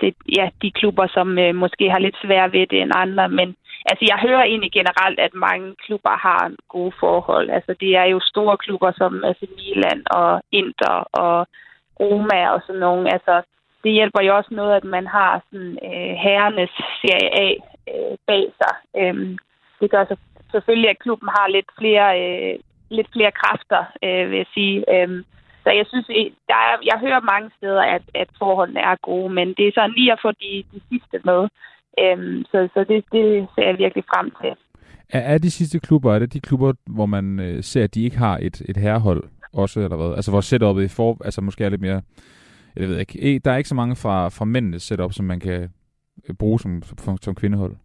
[0.00, 3.28] til ja, de klubber, som øh, måske har lidt svært ved det end andre.
[3.28, 3.56] Men
[3.90, 7.50] altså, jeg hører egentlig generelt, at mange klubber har gode forhold.
[7.50, 11.46] Altså, det er jo store klubber som altså, Milan og Inter og
[12.00, 13.12] Roma og sådan nogle.
[13.12, 13.42] Altså,
[13.84, 17.54] det hjælper jo også noget, at man har sådan, øh, herrenes Serie A
[18.14, 18.74] Øh, bag sig.
[19.00, 19.38] Øhm,
[19.80, 20.16] det gør så
[20.50, 22.54] selvfølgelig, at klubben har lidt flere, øh,
[22.90, 24.76] lidt flere kræfter, øh, vil jeg sige.
[24.94, 25.24] Øhm,
[25.64, 26.06] så jeg synes,
[26.50, 29.96] der er, jeg hører mange steder, at, at forholdene er gode, men det er sådan
[29.98, 31.40] lige at få de, de sidste med.
[32.02, 34.52] Øhm, så så det, det ser jeg virkelig frem til.
[35.08, 38.04] Er, er de sidste klubber, er det de klubber, hvor man øh, ser, at de
[38.04, 39.22] ikke har et, et herrehold
[39.52, 40.16] også, eller hvad?
[40.16, 42.02] Altså hvor setupet i for, altså måske er lidt mere,
[42.76, 45.40] jeg ved ikke, e, der er ikke så mange fra, fra mændenes setup, som man
[45.40, 45.68] kan
[46.28, 47.76] øh, bruge som, som, som kvindehold.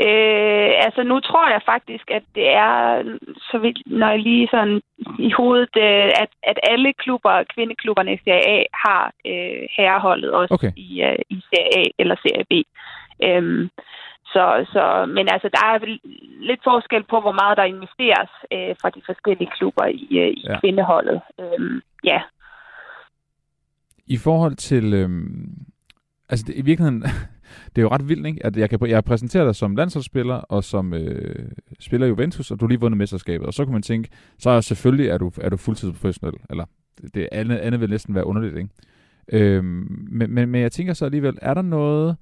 [0.00, 3.02] Øh, altså nu tror jeg faktisk, at det er,
[3.50, 4.80] så vidt, når jeg lige sådan
[5.18, 10.54] i hovedet, øh, at, at alle klubber, kvindeklubberne i Serie A har øh, herreholdet også
[10.54, 10.72] okay.
[10.76, 12.54] i, øh, i Serie A eller Serie B.
[13.24, 13.70] Øhm,
[14.32, 15.76] så, så, men altså, der er
[16.48, 20.44] lidt forskel på, hvor meget der investeres øh, fra de forskellige klubber i, øh, i
[20.48, 20.60] ja.
[20.60, 21.20] kvindeholdet.
[21.40, 22.20] Øhm, ja.
[24.06, 25.48] I forhold til, øhm,
[26.28, 27.02] altså det, i virkeligheden,
[27.66, 28.46] det er jo ret vildt, ikke?
[28.46, 31.48] at jeg, kan, jeg præsenterer dig som landsholdsspiller og som øh,
[31.80, 33.46] spiller Juventus, og du har lige vundet mesterskabet.
[33.46, 36.34] Og så kan man tænke, så er selvfølgelig er du, er du fuldtidsprofessionel.
[36.50, 36.64] Eller
[37.14, 38.68] det andet, andet vil næsten være underligt, ikke?
[39.32, 42.16] Øhm, men, men, men jeg tænker så alligevel, er der noget,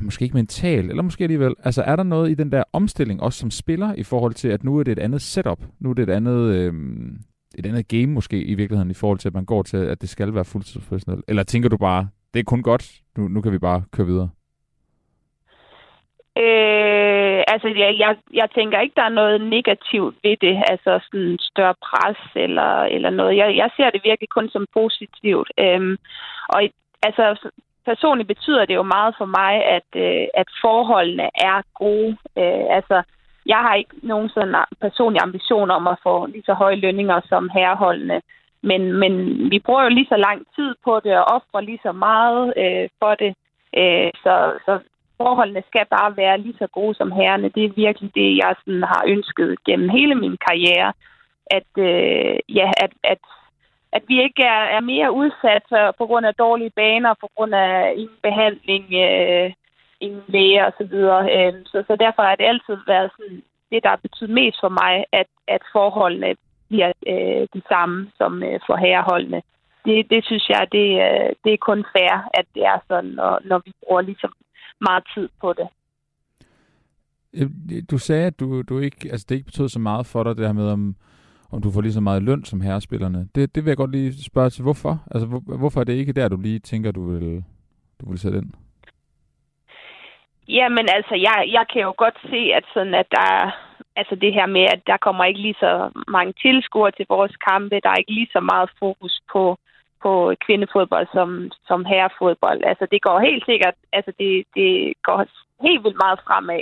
[0.00, 3.38] måske ikke mentalt, eller måske alligevel, altså er der noget i den der omstilling, også
[3.38, 6.02] som spiller, i forhold til, at nu er det et andet setup, nu er det
[6.02, 7.18] et andet, øhm,
[7.58, 10.08] et andet game måske i virkeligheden, i forhold til, at man går til, at det
[10.08, 11.22] skal være fuldtidsprofessionel?
[11.28, 12.84] Eller tænker du bare, det er kun godt,
[13.16, 14.30] nu, nu kan vi bare køre videre?
[16.44, 21.36] Øh, altså, jeg, jeg, jeg tænker ikke, der er noget negativt ved det, altså sådan
[21.40, 23.36] større pres eller, eller noget.
[23.36, 25.50] Jeg, jeg ser det virkelig kun som positivt.
[25.58, 25.96] Øhm,
[26.48, 26.60] og
[27.02, 27.50] altså,
[27.84, 32.16] personligt betyder det jo meget for mig, at, øh, at forholdene er gode.
[32.38, 33.02] Øh, altså,
[33.46, 37.50] jeg har ikke nogen sådan personlig ambition om at få lige så høje lønninger som
[37.54, 38.20] herreholdene.
[38.70, 39.12] Men, men
[39.50, 42.88] vi bruger jo lige så lang tid på det og offrer lige så meget øh,
[43.00, 43.32] for det.
[43.80, 44.72] Øh, så, så
[45.20, 47.48] forholdene skal bare være lige så gode som herrene.
[47.48, 50.92] Det er virkelig det, jeg sådan har ønsket gennem hele min karriere.
[51.46, 53.18] At, øh, ja, at, at,
[53.92, 57.54] at vi ikke er, er mere udsat for, på grund af dårlige baner, på grund
[57.54, 59.52] af ingen behandling, øh,
[60.00, 60.94] ingen læge osv.
[61.36, 64.68] Øh, så, så derfor har det altid været sådan, det, der har betydet mest for
[64.68, 66.34] mig, at, at forholdene
[66.68, 69.42] bliver øh, de samme som øh, for herreholdene.
[69.84, 73.40] Det, det synes jeg, det, øh, det er kun fair, at det er sådan, når,
[73.44, 74.32] når vi bruger ligesom
[74.80, 75.68] meget tid på det.
[77.90, 80.46] Du sagde, at du, du ikke, altså det ikke betød så meget for dig, det
[80.46, 80.96] her med, om,
[81.52, 83.28] om du får lige så meget løn som herrespillerne.
[83.34, 84.98] Det, det vil jeg godt lige spørge til, hvorfor?
[85.10, 87.44] Altså, hvor, hvorfor er det ikke der, du lige tænker, du vil,
[88.00, 88.52] du vil sætte ind?
[90.48, 93.52] Jamen altså, jeg, jeg kan jo godt se, at sådan, at der
[93.96, 97.80] altså det her med, at der kommer ikke lige så mange tilskuere til vores kampe.
[97.82, 99.58] Der er ikke lige så meget fokus på,
[100.02, 102.60] på kvindefodbold som, som herrefodbold.
[102.64, 105.18] Altså det går helt sikkert, altså det, det går
[105.66, 106.60] helt vildt meget fremad.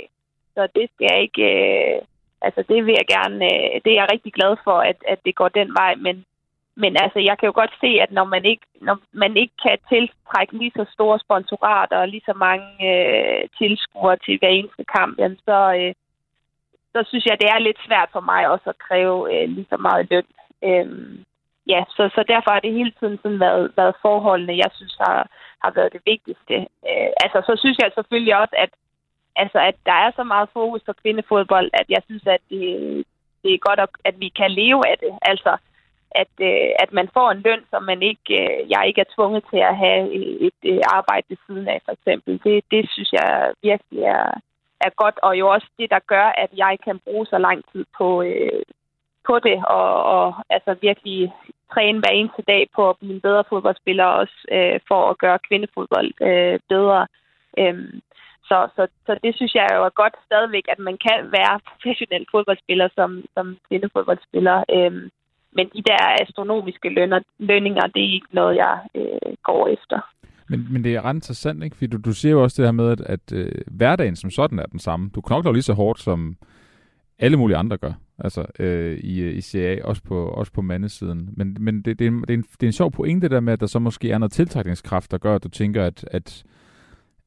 [0.55, 2.01] Så det skal jeg ikke, øh,
[2.41, 5.35] altså det vil jeg gerne, øh, det er jeg rigtig glad for, at, at det
[5.35, 5.95] går den vej.
[5.95, 6.25] Men,
[6.75, 9.77] men altså jeg kan jo godt se, at når man ikke, når man ikke kan
[9.89, 15.19] tiltrække lige så store sponsorater og lige så mange øh, tilskuere til hver eneste kamp,
[15.19, 15.93] jamen så, øh,
[16.95, 19.77] så synes jeg, det er lidt svært for mig også at kræve øh, lige så
[19.77, 20.27] meget løn.
[20.69, 21.23] Øhm,
[21.73, 25.19] ja, så, så derfor har det hele tiden sådan været, været forholdene, jeg synes har,
[25.63, 26.55] har været det vigtigste.
[26.89, 28.71] Øh, altså, så synes jeg selvfølgelig også, at,
[29.35, 32.63] altså, at der er så meget fokus på kvindefodbold, at jeg synes, at det,
[33.43, 33.79] det er godt,
[34.09, 35.13] at vi kan leve af det.
[35.21, 35.57] Altså,
[36.21, 39.43] at, øh, at man får en løn, som man ikke, øh, jeg ikke er tvunget
[39.51, 42.33] til at have et, et, et arbejde ved siden af, for eksempel.
[42.43, 44.39] Det, det synes jeg virkelig er,
[44.85, 47.85] er godt, og jo også det, der gør, at jeg kan bruge så lang tid
[47.97, 48.63] på, øh,
[49.27, 51.33] på det, og, og altså virkelig
[51.73, 55.39] træne hver eneste dag på at blive en bedre fodboldspiller, også øh, for at gøre
[55.47, 57.07] kvindefodbold øh, bedre.
[57.57, 58.01] Øhm,
[58.49, 62.25] så, så, så det synes jeg jo er godt stadigvæk, at man kan være professionel
[62.31, 64.63] fodboldspiller som, som kvindefodboldspiller.
[64.75, 65.09] Øhm,
[65.57, 69.99] men de der astronomiske lønner, lønninger, det er ikke noget, jeg øh, går efter.
[70.49, 71.75] Men, men det er ret interessant, ikke?
[71.75, 74.59] Fordi du, du siger jo også det her med, at, at øh, hverdagen som sådan
[74.59, 75.09] er den samme.
[75.15, 76.37] Du knokler lige så hårdt, som
[77.19, 81.29] alle mulige andre gør, altså øh, i, øh, i CA, også på, også på mandesiden.
[81.33, 83.39] Men, men det, det, er en, det, er en, det er en sjov pointe der
[83.39, 86.43] med, at der så måske er noget tiltrækningskraft, der gør, at du tænker, at, at,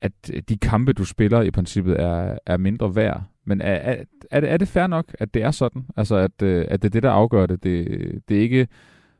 [0.01, 0.13] at
[0.49, 3.23] de kampe, du spiller i princippet, er, er mindre værd.
[3.45, 5.87] Men er, er, er, det, er det fair nok, at det er sådan?
[5.97, 7.63] Altså, at, øh, at det er det, der afgør det?
[7.63, 7.89] Det,
[8.29, 8.69] det er ikke,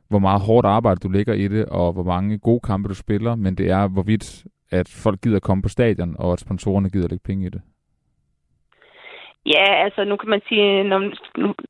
[0.09, 3.35] hvor meget hårdt arbejde du lægger i det, og hvor mange gode kampe du spiller,
[3.35, 7.23] men det er, hvorvidt at folk gider komme på stadion, og at sponsorerne gider lægge
[7.25, 7.61] penge i det.
[9.45, 10.99] Ja, altså nu kan man sige, når,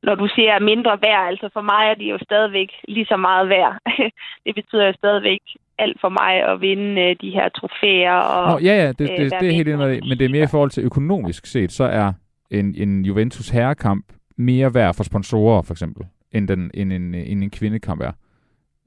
[0.02, 3.48] når du siger mindre værd, altså for mig er det jo stadigvæk lige så meget
[3.48, 3.78] værd.
[4.46, 5.40] det betyder jo stadigvæk
[5.78, 8.12] alt for mig at vinde øh, de her trofæer.
[8.14, 10.44] Og, Nå, ja, ja, det, det, det, det er helt enig men det er mere
[10.44, 12.12] i forhold til økonomisk set, så er
[12.50, 14.04] en, en Juventus herrekamp
[14.36, 18.12] mere værd for sponsorer, for eksempel, end, den, end, en, end en kvindekamp er.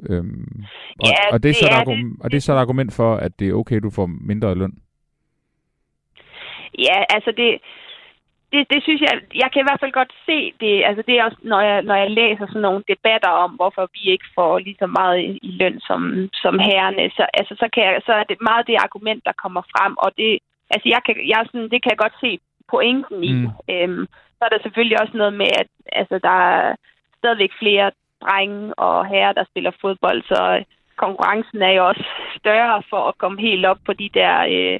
[0.09, 0.63] Øhm,
[0.99, 2.93] og, ja, og, det er så det, er det, og det er så et argument
[2.93, 4.73] for, at det er okay, du får mindre løn.
[6.77, 7.49] Ja, altså det,
[8.51, 10.75] det, det synes jeg, jeg kan i hvert fald godt se det.
[10.87, 14.11] Altså det er også, når jeg, når jeg læser sådan nogle debatter om, hvorfor vi
[14.11, 16.01] ikke får lige så meget i, i løn som,
[16.33, 19.61] som herrene, så, altså, så, kan jeg, så er det meget det argument, der kommer
[19.73, 20.31] frem, og det,
[20.73, 22.39] altså jeg kan, jeg sådan, det kan jeg godt se
[22.73, 23.33] pointen i.
[23.33, 23.49] Mm.
[23.73, 24.05] Øhm,
[24.37, 25.67] så er der selvfølgelig også noget med, at
[26.01, 26.75] altså, der er
[27.19, 27.91] stadigvæk flere
[28.23, 30.63] drenge og herrer, der spiller fodbold, så
[30.95, 32.05] konkurrencen er jo også
[32.39, 34.79] større for at komme helt op på de der øh,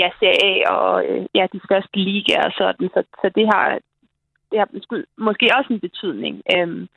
[0.00, 2.88] ja, Serie A og øh, ja, de største ligaer og sådan.
[2.94, 3.78] Så, så det har,
[4.50, 4.68] det har
[5.18, 6.42] måske også en betydning.
[6.54, 6.88] Øhm,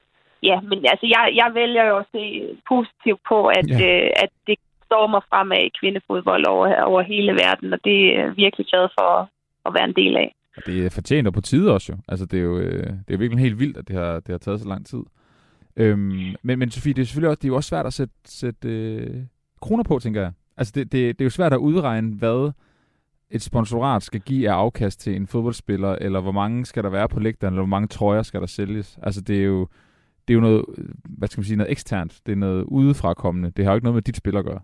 [0.50, 2.24] ja, men altså, jeg, jeg vælger jo at se
[2.72, 3.80] positivt på, at, ja.
[3.88, 8.38] øh, at det stormer fremad i kvindefodbold over, over hele verden, og det er jeg
[8.38, 9.30] virkelig glad for
[9.68, 10.30] at være en del af.
[10.58, 11.98] Og det er fortjent og på tide også jo.
[12.08, 14.38] Altså, det er jo, øh, det er virkelig helt vildt, at det har, det har
[14.38, 15.04] taget så lang tid.
[15.78, 18.14] Øhm, men, men Sofie, det er selvfølgelig også, det er jo også svært at sætte,
[18.26, 19.24] sætte øh,
[19.62, 20.32] kroner på, tænker jeg.
[20.58, 22.52] Altså, det, det, det er jo svært at udregne, hvad
[23.30, 27.10] et sponsorat skal give af afkast til en fodboldspiller, eller hvor mange skal der være
[27.10, 29.00] på lægterne, eller hvor mange trøjer skal der sælges.
[29.04, 29.68] Altså, det er jo,
[30.28, 32.22] det er jo noget, øh, hvad skal man sige, noget eksternt.
[32.26, 33.52] Det er noget udefrakommende.
[33.58, 34.60] Det har jo ikke noget med dit spil at gøre.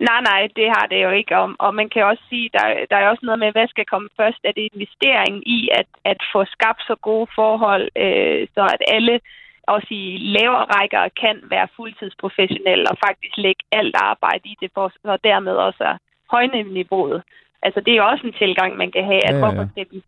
[0.00, 1.38] Nej, nej, det har det jo ikke.
[1.38, 4.08] Og, og man kan også sige, der, der er også noget med, hvad skal komme
[4.16, 4.40] først?
[4.44, 9.20] Er det investering i at, at få skabt så gode forhold, øh, så at alle
[9.66, 14.92] også i lavere rækker kan være fuldtidsprofessionelle og faktisk lægge alt arbejde i det, for,
[15.04, 15.96] og dermed også
[16.30, 17.22] højne niveauet.
[17.62, 19.40] Altså, det er jo også en tilgang, man kan have, at ja, ja.
[19.40, 20.02] hvorfor skal vi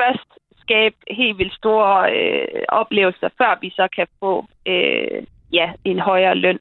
[0.00, 5.98] først skabe helt vildt store øh, oplevelser, før vi så kan få øh, ja, en
[5.98, 6.58] højere løn.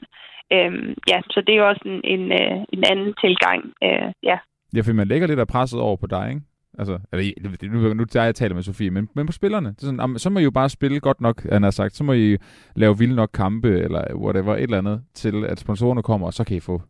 [0.54, 3.74] Øhm, ja, så det er jo også en, en, øh, en anden tilgang.
[3.84, 4.38] Øh, ja.
[4.76, 6.42] ja, for man lægger lidt af presset over på dig, ikke?
[6.80, 9.70] Altså, eller, nu, nu tager jeg taler med Sofie, men, men på spillerne.
[9.70, 11.96] Det er sådan, så må I jo bare spille godt nok, han har sagt.
[11.96, 12.38] Så må I
[12.76, 16.44] lave vilde nok kampe, eller whatever, et eller andet, til at sponsorerne kommer, og så
[16.44, 16.82] kan I få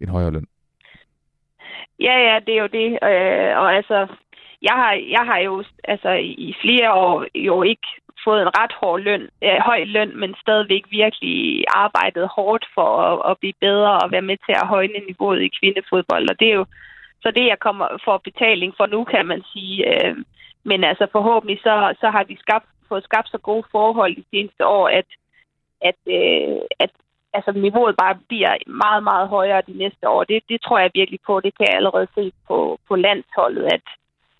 [0.00, 0.46] en højere løn.
[2.00, 2.88] Ja, ja, det er jo det.
[2.92, 4.06] Øh, og altså,
[4.62, 7.88] jeg har, jeg har jo altså, i flere år jo ikke
[8.24, 13.30] fået en ret hård løn, øh, høj løn, men stadigvæk virkelig arbejdet hårdt for at,
[13.30, 16.30] at blive bedre og være med til at højne niveauet i kvindefodbold.
[16.30, 16.66] Og det er jo
[17.22, 19.76] så det, jeg kommer for betaling for nu, kan man sige.
[19.92, 20.16] Øh,
[20.64, 24.66] men altså forhåbentlig så, så har vi skabt, fået skabt så gode forhold de seneste
[24.66, 25.08] år, at,
[25.80, 26.90] at, øh, at
[27.34, 30.24] altså, niveauet bare bliver meget, meget højere de næste år.
[30.24, 31.40] Det, det tror jeg virkelig på.
[31.40, 33.82] Det kan jeg allerede se på, på landsholdet, at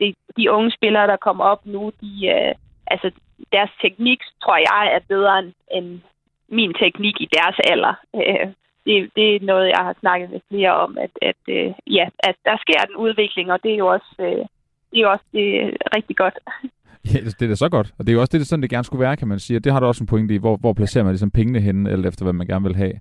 [0.01, 2.55] det, de unge spillere, der kommer op nu, de, øh,
[2.87, 3.11] altså,
[3.53, 6.01] deres teknik, tror jeg, er bedre end, end
[6.49, 7.95] min teknik i deres alder.
[8.15, 8.47] Øh,
[8.87, 12.37] det, det er noget, jeg har snakket med flere om, at, at, øh, ja, at
[12.45, 14.45] der sker en udvikling, og det er jo også, øh,
[14.91, 16.39] det er jo også det er rigtig godt.
[17.15, 17.95] Ja, det er da så godt.
[17.99, 19.57] Og det er jo også det, det sådan, det gerne skulle være, kan man sige.
[19.57, 20.39] Og det har du også en pointe i.
[20.39, 22.93] Hvor, hvor placerer man ligesom pengene henne, eller efter hvad man gerne vil have.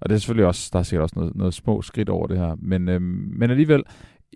[0.00, 2.38] Og det er selvfølgelig også, der er sikkert også noget, noget små skridt over det
[2.38, 2.56] her.
[2.58, 3.82] Men, øhm, men alligevel,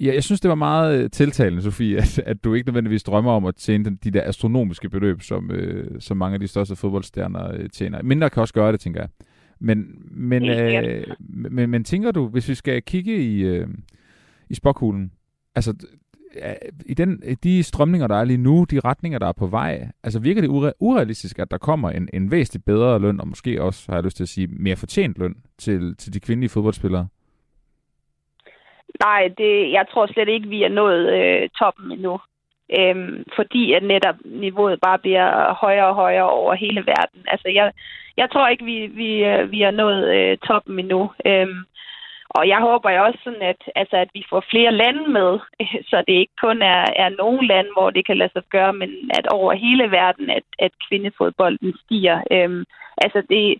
[0.00, 3.32] ja, jeg synes, det var meget øh, tiltalende, Sofie, at, at du ikke nødvendigvis drømmer
[3.32, 7.52] om at tjene de der astronomiske beløb, som, øh, som mange af de største fodboldstjerner
[7.54, 8.02] øh, tjener.
[8.02, 9.08] Mindre kan også gøre det, tænker jeg.
[9.60, 13.68] Men, men, øh, men, men tænker du, hvis vi skal kigge i, øh,
[14.50, 15.12] i spokhulen,
[15.54, 15.74] altså
[16.86, 20.18] i den, de strømninger, der er lige nu, de retninger, der er på vej, altså
[20.18, 23.84] virker det ure, urealistisk, at der kommer en, en væsentligt bedre løn, og måske også,
[23.88, 27.06] har jeg lyst til at sige, mere fortjent løn til, til de kvindelige fodboldspillere?
[29.00, 32.20] Nej, det, jeg tror slet ikke, vi er nået øh, toppen endnu.
[32.78, 37.24] Øhm, fordi at netop niveauet bare bliver højere og højere over hele verden.
[37.26, 37.72] Altså, jeg,
[38.16, 41.10] jeg tror ikke, vi, vi, øh, vi er nået øh, toppen endnu.
[41.26, 41.60] Øhm,
[42.28, 45.38] og jeg håber jo også sådan, at, altså, at vi får flere lande med,
[45.90, 48.90] så det ikke kun er, er nogle lande, hvor det kan lade sig gøre, men
[49.18, 52.22] at over hele verden, at, at kvindefodbolden stiger.
[52.30, 52.64] Øhm,
[52.96, 53.58] altså det,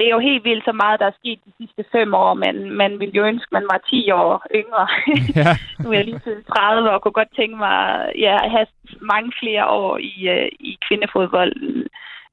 [0.00, 2.54] det er jo helt vildt så meget, der er sket de sidste fem år, men
[2.82, 4.86] man ville jo ønske, man var 10 år yngre.
[5.40, 5.52] Ja.
[5.80, 7.78] nu er jeg lige til 30 og kunne godt tænke mig
[8.24, 8.66] ja, at have
[9.12, 11.86] mange flere år i, uh, i kvindefodbolden,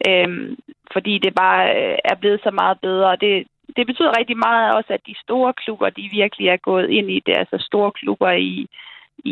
[0.09, 0.57] øhm,
[0.93, 3.15] fordi det bare uh, er blevet så meget bedre.
[3.15, 3.33] Det,
[3.77, 7.19] det betyder rigtig meget også, at de store klubber, de virkelig er gået ind i
[7.25, 8.67] det, altså store klubber i,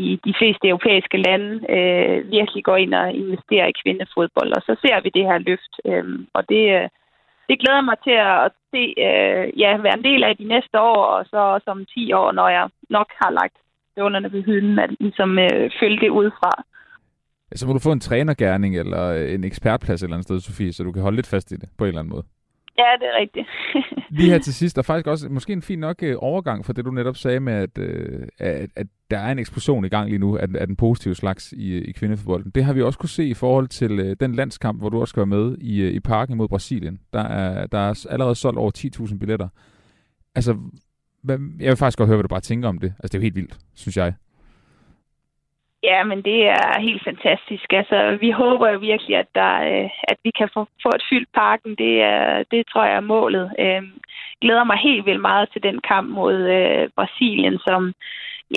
[0.01, 4.75] i de fleste europæiske lande, øh, virkelig går ind og investerer i kvindefodbold, og så
[4.81, 6.89] ser vi det her løft, øh, og det, øh,
[7.49, 11.01] det glæder mig til at se, øh, ja, være en del af de næste år,
[11.15, 13.57] og så også om 10 år, når jeg nok har lagt
[13.91, 16.51] støvlerne ved hylden, at ligesom øh, følge det udefra.
[17.55, 20.83] Så må du få en trænergærning eller en ekspertplads et eller andet sted, Sofie, så
[20.83, 22.23] du kan holde lidt fast i det på en eller anden måde.
[22.77, 23.47] Ja, det er rigtigt.
[24.09, 26.85] Lige her til sidst, og faktisk også måske en fin nok øh, overgang for det,
[26.85, 30.19] du netop sagde med, at, øh, at, at der er en eksplosion i gang lige
[30.19, 32.51] nu af, af den positive slags i, i kvindefodbolden.
[32.55, 35.09] Det har vi også kunne se i forhold til øh, den landskamp, hvor du også
[35.09, 36.99] skal være med i, øh, i parken mod Brasilien.
[37.13, 38.71] Der er, der er allerede solgt over
[39.07, 39.47] 10.000 billetter.
[40.35, 40.57] Altså,
[41.59, 42.93] jeg vil faktisk godt høre, hvad du bare tænker om det.
[42.99, 44.13] Altså, det er jo helt vildt, synes jeg.
[45.89, 47.73] Ja, men det er helt fantastisk.
[47.73, 51.29] Altså, vi håber jo virkelig, at, der, øh, at vi kan få, få et fyldt
[51.33, 51.75] parken.
[51.75, 53.51] Det, er, det tror jeg er målet.
[53.57, 53.83] Jeg
[54.41, 57.93] glæder mig helt vildt meget til den kamp mod øh, Brasilien, som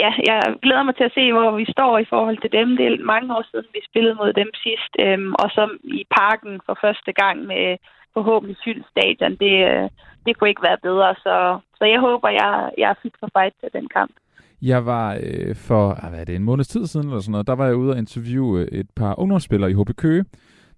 [0.00, 2.76] ja, jeg glæder mig til at se, hvor vi står i forhold til dem.
[2.76, 6.60] Det er mange år siden, vi spillede mod dem sidst, øhm, og så i parken
[6.66, 7.76] for første gang med
[8.14, 9.36] forhåbentlig fyldt stadion.
[9.44, 9.88] Det, øh,
[10.26, 13.54] det kunne ikke være bedre, så, så jeg håber, jeg, jeg er fit for fight
[13.60, 14.14] til den kamp.
[14.62, 17.46] Jeg var øh, for ah, hvad er det, en måneds tid siden, eller sådan noget,
[17.46, 20.24] der var jeg ude og interviewe øh, et par ungdomsspillere i HB Køge,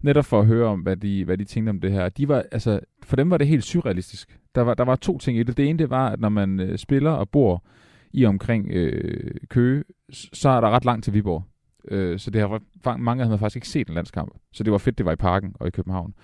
[0.00, 2.08] netop for at høre om, hvad de, hvad de tænkte om det her.
[2.08, 4.38] De var, altså, for dem var det helt surrealistisk.
[4.54, 5.56] Der var, der var to ting i det.
[5.56, 7.64] Det ene, det var, at når man øh, spiller og bor
[8.12, 11.44] i omkring øh, Køge, så er der ret langt til Viborg.
[11.88, 14.34] Øh, så det har, mange havde faktisk ikke set en landskamp.
[14.52, 16.14] Så det var fedt, det var i parken og i København.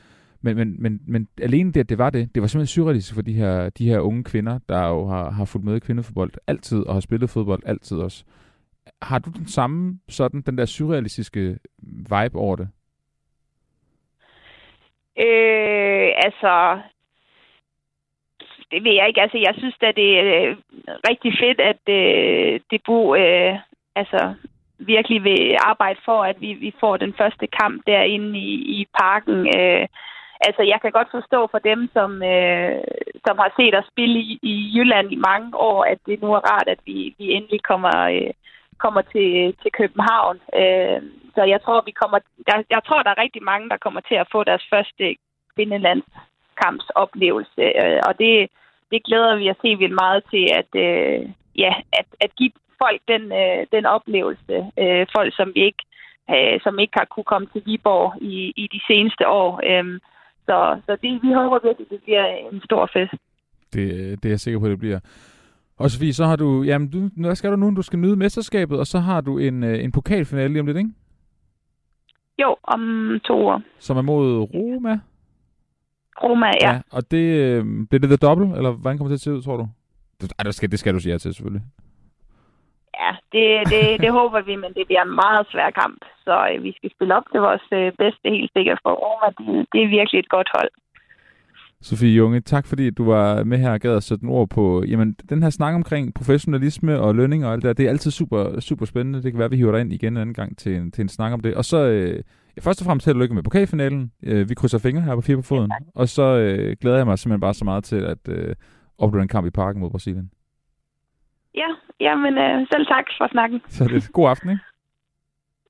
[0.47, 3.23] Men, men, men, men alene det, at det var det, det var simpelthen surrealistisk for
[3.23, 6.87] de her, de her unge kvinder, der jo har, har fulgt med i kvindefodbold altid,
[6.87, 8.25] og har spillet fodbold altid også.
[9.03, 12.69] Har du den samme, sådan, den der surrealistiske vibe over det?
[15.19, 16.81] Øh, altså,
[18.71, 19.23] det ved jeg ikke.
[19.23, 20.57] Altså, jeg synes at det er øh,
[21.11, 23.59] rigtig fedt, at øh, det bo, øh,
[23.95, 24.35] altså,
[24.79, 29.47] virkelig vil arbejde for, at vi, vi får den første kamp derinde i, i parken.
[29.57, 29.87] Øh,
[30.41, 32.81] altså, jeg kan godt forstå for dem, som, øh,
[33.27, 36.51] som har set os spille i, i Jylland i mange år, at det nu er
[36.53, 38.31] rart, at vi, vi endelig kommer, øh,
[38.79, 40.41] kommer til, til København.
[40.61, 41.03] Øh,
[41.35, 44.15] så jeg tror, vi kommer, jeg, jeg tror, der er rigtig mange, der kommer til
[44.15, 45.17] at få deres første
[45.55, 48.51] kvindelandskampsoplevelse, øh, og det,
[48.91, 51.21] det glæder vi os helt vildt meget til, at, øh,
[51.65, 54.71] ja, at, at give folk den, øh, den oplevelse.
[54.79, 55.85] Øh, folk, som vi ikke
[56.31, 59.61] øh, som ikke har kunne komme til Viborg i, i de seneste år.
[59.71, 60.01] Øh,
[60.47, 63.15] så, så det, vi håber virkelig, det bliver en stor fest.
[63.73, 63.83] Det,
[64.23, 65.01] det er jeg sikker på, det bliver.
[65.77, 67.75] Og Sofie, så har du, jamen, du, hvad skal du nu?
[67.77, 70.77] Du skal nyde mesterskabet, og så har du en, øh, en pokalfinale lige om lidt,
[70.77, 70.91] ikke?
[72.43, 72.81] Jo, om
[73.25, 73.63] to år.
[73.79, 75.01] Som er mod Roma?
[76.23, 76.73] Roma, ja.
[76.73, 79.39] ja og det, øh, bliver det the double, eller hvordan kommer det til at se
[79.39, 79.69] ud, tror du?
[80.39, 81.63] Ej, det skal, det skal du sige ja til, selvfølgelig.
[83.03, 86.01] Ja, det, det, det håber vi, men det bliver en meget svær kamp.
[86.25, 89.29] Så øh, vi skal spille op til vores øh, bedste helt sikkert for Roma.
[89.39, 90.71] Det, det er virkelig et godt hold.
[91.83, 95.17] Sofie Junge, tak fordi du var med her og gad at sætte ord på jamen,
[95.29, 97.73] den her snak omkring professionalisme og lønning og alt det der.
[97.73, 99.23] Det er altid super, super spændende.
[99.23, 101.03] Det kan være, at vi hiver dig ind igen en anden gang til en, til
[101.03, 101.55] en snak om det.
[101.55, 102.23] Og så øh,
[102.61, 104.13] først og fremmest held og lykke med pokalfinalen.
[104.23, 105.71] Øh, vi krydser fingre her på fire på foden.
[105.71, 106.01] Ja.
[106.01, 108.55] Og så øh, glæder jeg mig simpelthen bare så meget til at øh,
[108.99, 110.31] opleve en kamp i parken mod Brasilien.
[111.57, 111.69] Ja,
[112.01, 113.61] jamen øh, selv tak for snakken.
[113.69, 114.63] Så det god aften, ikke?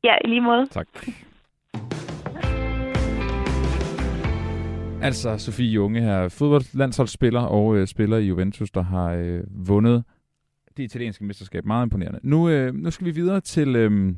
[0.05, 0.67] Ja, i lige måde.
[0.67, 0.87] Tak.
[5.03, 10.05] Altså Sofie Junge her, fodboldlandsholdsspiller og øh, spiller i Juventus, der har øh, vundet
[10.77, 11.65] det italienske mesterskab.
[11.65, 12.21] Meget imponerende.
[12.23, 14.15] Nu, øh, nu skal vi videre til, øh,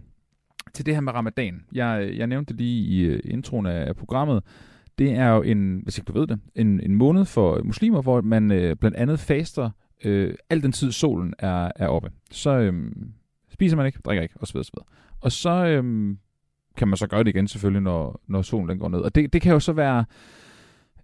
[0.75, 1.65] til det her med ramadan.
[1.73, 4.45] Jeg, jeg nævnte det lige i øh, introen af, af programmet.
[4.99, 8.21] Det er jo en, hvis ikke du ved det, en, en måned for muslimer, hvor
[8.21, 9.71] man øh, blandt andet faster
[10.05, 12.11] øh, al den tid solen er, er oppe.
[12.31, 12.93] Så øh,
[13.49, 14.57] spiser man ikke, drikker ikke, osv.
[14.57, 14.75] osv.
[15.21, 16.17] Og så øh,
[16.77, 19.01] kan man så gøre det igen selvfølgelig, når, når solen den går ned.
[19.01, 20.05] Og det, det kan jo så være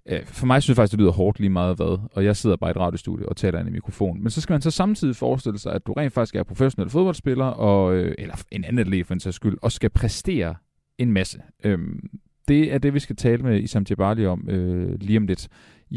[0.06, 2.56] øh, for mig synes jeg faktisk, det lyder hårdt lige meget hvad, og jeg sidder
[2.56, 4.22] bare i et radiostudie og taler ind i mikrofon.
[4.22, 7.44] Men så skal man så samtidig forestille sig, at du rent faktisk er professionel fodboldspiller,
[7.44, 10.54] og, øh, eller en anden atlet for en sags skyld, og skal præstere
[10.98, 11.42] en masse.
[11.64, 12.10] Øhm,
[12.48, 15.48] det er det, vi skal tale med Isam Jabali om øh, lige om lidt.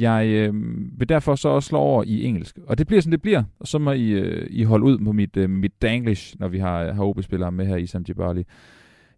[0.02, 0.54] Jeg øh,
[1.00, 2.58] vil derfor så også slå over i engelsk.
[2.68, 3.44] Og det bliver sådan, det bliver.
[3.60, 6.60] Og så må I, øh, I holde ud på mit, øh, mit danglish, når vi
[6.60, 8.44] har, har OB-spillere med her, Isam Djibali.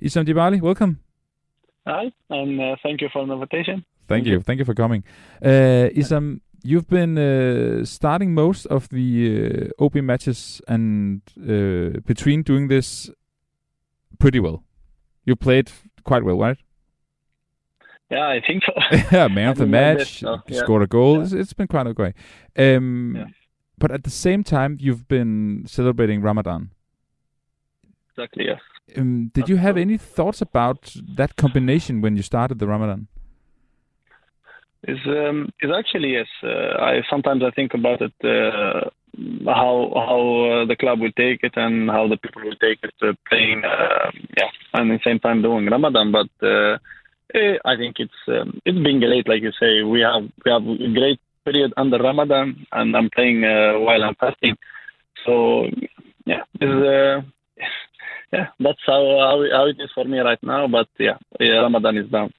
[0.01, 0.97] Isam Djibali, welcome.
[1.87, 3.83] Hi, and uh, thank you for the invitation.
[4.09, 4.41] Thank you.
[4.41, 5.03] Thank you for coming.
[5.45, 12.43] Uh, Isam, you've been uh, starting most of the uh, OB matches and uh, between
[12.43, 13.11] doing this
[14.19, 14.63] pretty well.
[15.25, 15.71] You played
[16.03, 16.57] quite well, right?
[18.09, 18.73] Yeah, I think so.
[19.11, 20.59] yeah, man of the match, so, yeah.
[20.59, 21.17] scored a goal.
[21.17, 21.23] Yeah.
[21.23, 22.13] It's, it's been quite okay.
[22.57, 23.25] Um, yeah.
[23.77, 26.71] But at the same time, you've been celebrating Ramadan.
[28.09, 28.59] Exactly, yes.
[28.97, 33.07] Um, did That's you have any thoughts about that combination when you started the Ramadan?
[34.87, 36.27] Is um, is actually yes.
[36.41, 38.13] Uh, I sometimes I think about it.
[38.23, 38.89] Uh,
[39.45, 42.93] how how uh, the club will take it and how the people will take it
[43.01, 46.77] uh, playing uh, yeah and at the same time doing Ramadan but uh,
[47.35, 49.83] I think it's um, it's being late like you say.
[49.83, 54.15] We have we have a great period under Ramadan and I'm playing uh, while I'm
[54.15, 54.57] fasting.
[55.25, 55.65] So
[56.25, 57.21] yeah uh,
[58.33, 61.97] yeah that's how, how how it is for me right now but yeah, yeah Ramadan
[61.97, 62.31] is done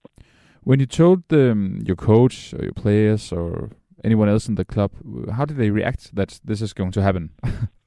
[0.62, 3.70] when you told um, your coach or your players or
[4.04, 4.92] anyone else in the club,
[5.32, 7.30] how did they react that this is going to happen?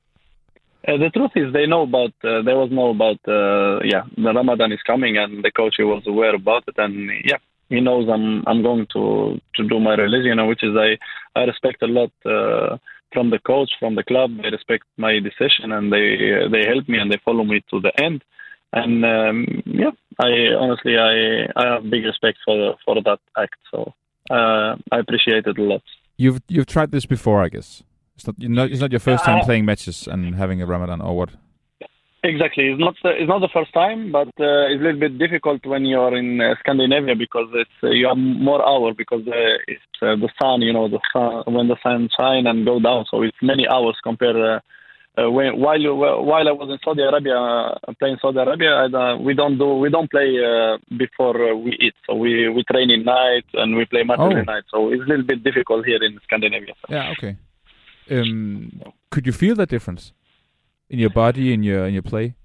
[0.86, 2.14] Uh, the truth is, they know about.
[2.24, 3.20] Uh, there was no about.
[3.28, 7.10] Uh, yeah, the Ramadan is coming, and the coach he was aware about it, and
[7.24, 7.38] yeah,
[7.70, 8.44] he knows I'm.
[8.48, 10.98] I'm going to to do my religion, which is I.
[11.40, 12.78] I respect a lot uh,
[13.14, 14.32] from the coach, from the club.
[14.42, 16.08] They respect my decision, and they
[16.52, 18.24] they help me and they follow me to the end.
[18.74, 23.56] And um, yeah, I honestly I I have big respect for for that act.
[23.72, 23.94] So
[24.30, 25.84] uh, I appreciate it a lot.
[26.18, 27.84] You've you've tried this before, I guess.
[28.16, 31.02] It's not, not it's not your first time uh, playing matches and having a Ramadan
[31.02, 31.30] or what?
[32.26, 35.66] Exactly, it's not it's not the first time, but uh, it's a little bit difficult
[35.66, 39.82] when you're in uh, Scandinavia because it's uh, you have more hours because uh, it's
[40.02, 43.24] uh, the sun, you know, the sun when the sun shine and go down, so
[43.24, 44.62] it's many hours compared.
[45.18, 48.88] when while you, while I was in Saudi Arabia playing Saudi Arabia,
[49.20, 50.30] we don't do we don't play
[50.98, 54.38] before we eat, so we we train in night and we play matches oh.
[54.38, 56.74] in night, so it's a little bit difficult here in Scandinavia.
[56.88, 57.36] Yeah, okay.
[58.10, 60.14] Um, could you feel that difference
[60.90, 62.36] in your body in your in your play?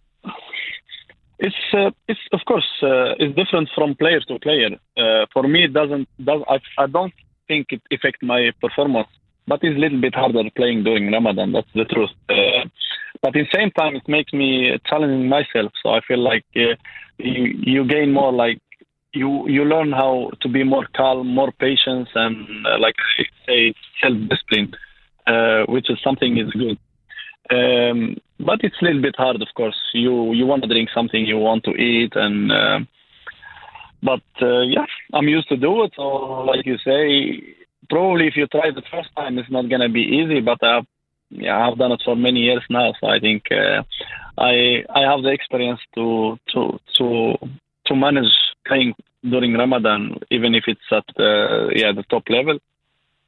[1.39, 4.71] It's uh, it's of course uh, it's different from player to player.
[4.97, 7.13] Uh, for me, it doesn't does I, I don't
[7.47, 9.09] think it affect my performance,
[9.47, 11.53] but it's a little bit harder playing during Ramadan.
[11.53, 12.11] That's the truth.
[12.29, 12.69] Uh,
[13.23, 15.73] but in the same time, it makes me challenging myself.
[15.83, 16.75] So I feel like uh,
[17.19, 18.61] you you gain more like
[19.13, 23.75] you you learn how to be more calm, more patience, and uh, like I say,
[24.01, 24.75] self discipline
[25.29, 26.79] uh, which is something is good.
[27.51, 29.79] Um, but it's a little bit hard, of course.
[29.93, 32.81] You you want to drink something, you want to eat, and uh,
[34.03, 35.93] but uh, yeah, I'm used to do it.
[35.97, 36.03] So,
[36.45, 37.43] like you say,
[37.89, 40.41] probably if you try the first time, it's not gonna be easy.
[40.41, 40.87] But I've
[41.31, 43.83] yeah, I've done it for many years now, so I think uh,
[44.39, 47.37] I I have the experience to to to
[47.87, 48.35] to manage
[48.67, 52.59] playing during Ramadan, even if it's at uh, yeah the top level.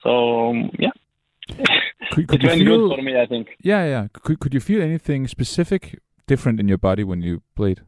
[0.03, 0.93] So um, yeah,
[2.11, 3.49] could, could it's feel, good for me, I think.
[3.63, 4.09] Yeah, yeah.
[4.13, 7.81] Could could you feel anything specific different in your body when you played?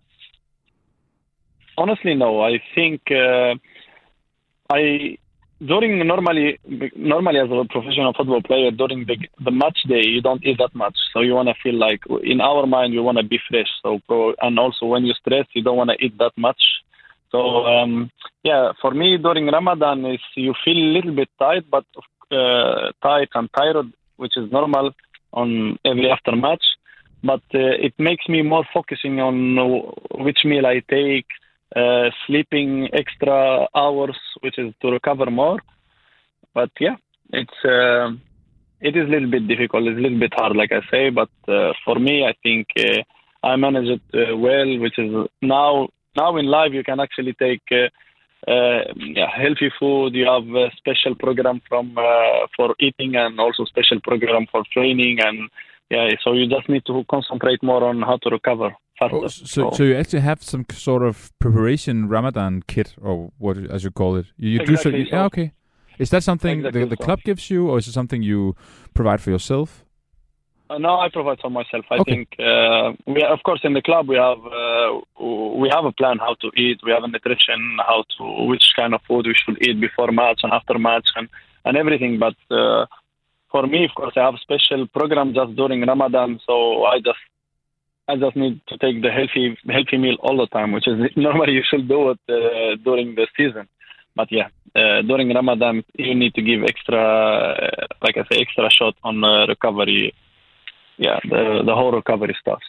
[1.77, 2.41] Honestly, no.
[2.41, 3.55] I think uh,
[4.71, 5.19] I
[5.67, 6.59] during normally
[6.97, 10.75] normally as a professional football player during the the match day you don't eat that
[10.75, 13.71] much, so you want to feel like in our mind you want to be fresh.
[13.83, 14.01] So
[14.41, 16.63] and also when you stress you don't want to eat that much.
[17.31, 18.11] So um,
[18.43, 21.85] yeah, for me during Ramadan is you feel a little bit tight, but
[22.31, 23.93] uh, tight and tired,
[24.23, 24.87] which is normal
[25.33, 26.65] on every after match.
[27.25, 29.37] But uh, it makes me more focusing on
[30.25, 31.27] which meal I take,
[31.77, 35.59] uh, sleeping extra hours, which is to recover more.
[36.55, 36.97] But yeah,
[37.33, 38.11] it's uh,
[38.81, 39.87] it is a little bit difficult.
[39.87, 41.11] It's a little bit hard, like I say.
[41.11, 43.03] But uh, for me, I think uh,
[43.47, 44.79] I manage it uh, well.
[44.79, 45.11] Which is
[45.41, 47.63] now now in life you can actually take
[48.47, 50.15] yeah, healthy food.
[50.15, 55.19] You have a special program from uh, for eating and also special program for training
[55.21, 55.51] and
[55.91, 56.11] yeah.
[56.23, 58.75] So you just need to concentrate more on how to recover.
[59.01, 63.57] Oh, so, so, so you actually have some sort of preparation Ramadan kit or what
[63.59, 64.27] as you call it.
[64.37, 65.17] You, you exactly, do so.
[65.17, 65.53] Yeah, okay.
[65.99, 68.55] Is that something exactly the, the club gives you, or is it something you
[68.95, 69.85] provide for yourself?
[70.71, 71.85] Uh, no, I provide for myself.
[71.91, 72.13] I okay.
[72.13, 74.91] think uh, we, of course, in the club we have uh,
[75.61, 76.81] we have a plan how to eat.
[76.85, 80.41] We have a nutrition, how to which kind of food we should eat before match
[80.43, 81.29] and after match, and
[81.65, 82.19] and everything.
[82.19, 82.87] But uh,
[83.51, 87.19] for me, of course, I have a special program just during Ramadan, so I just
[88.09, 91.53] I just need to take the healthy healthy meal all the time, which is normally
[91.53, 93.69] you should do it uh, during the season.
[94.15, 98.71] but yeah, uh, during Ramadan you need to give extra, uh, like I say, extra
[98.71, 100.15] shot on uh, recovery.
[101.03, 102.63] Yeah, the the whole recovery stuff.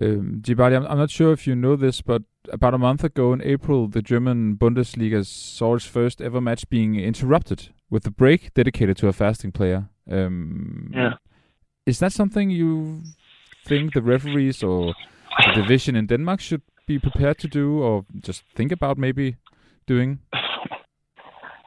[0.00, 3.32] Um, Djibali, I'm, I'm not sure if you know this, but about a month ago
[3.34, 8.54] in April, the German Bundesliga saw its first ever match being interrupted with a break
[8.54, 9.90] dedicated to a fasting player.
[10.10, 11.14] Um, yeah.
[11.84, 13.02] Is that something you
[13.66, 14.94] think the referees or
[15.46, 19.36] the division in Denmark should be prepared to do, or just think about maybe
[19.86, 20.20] doing?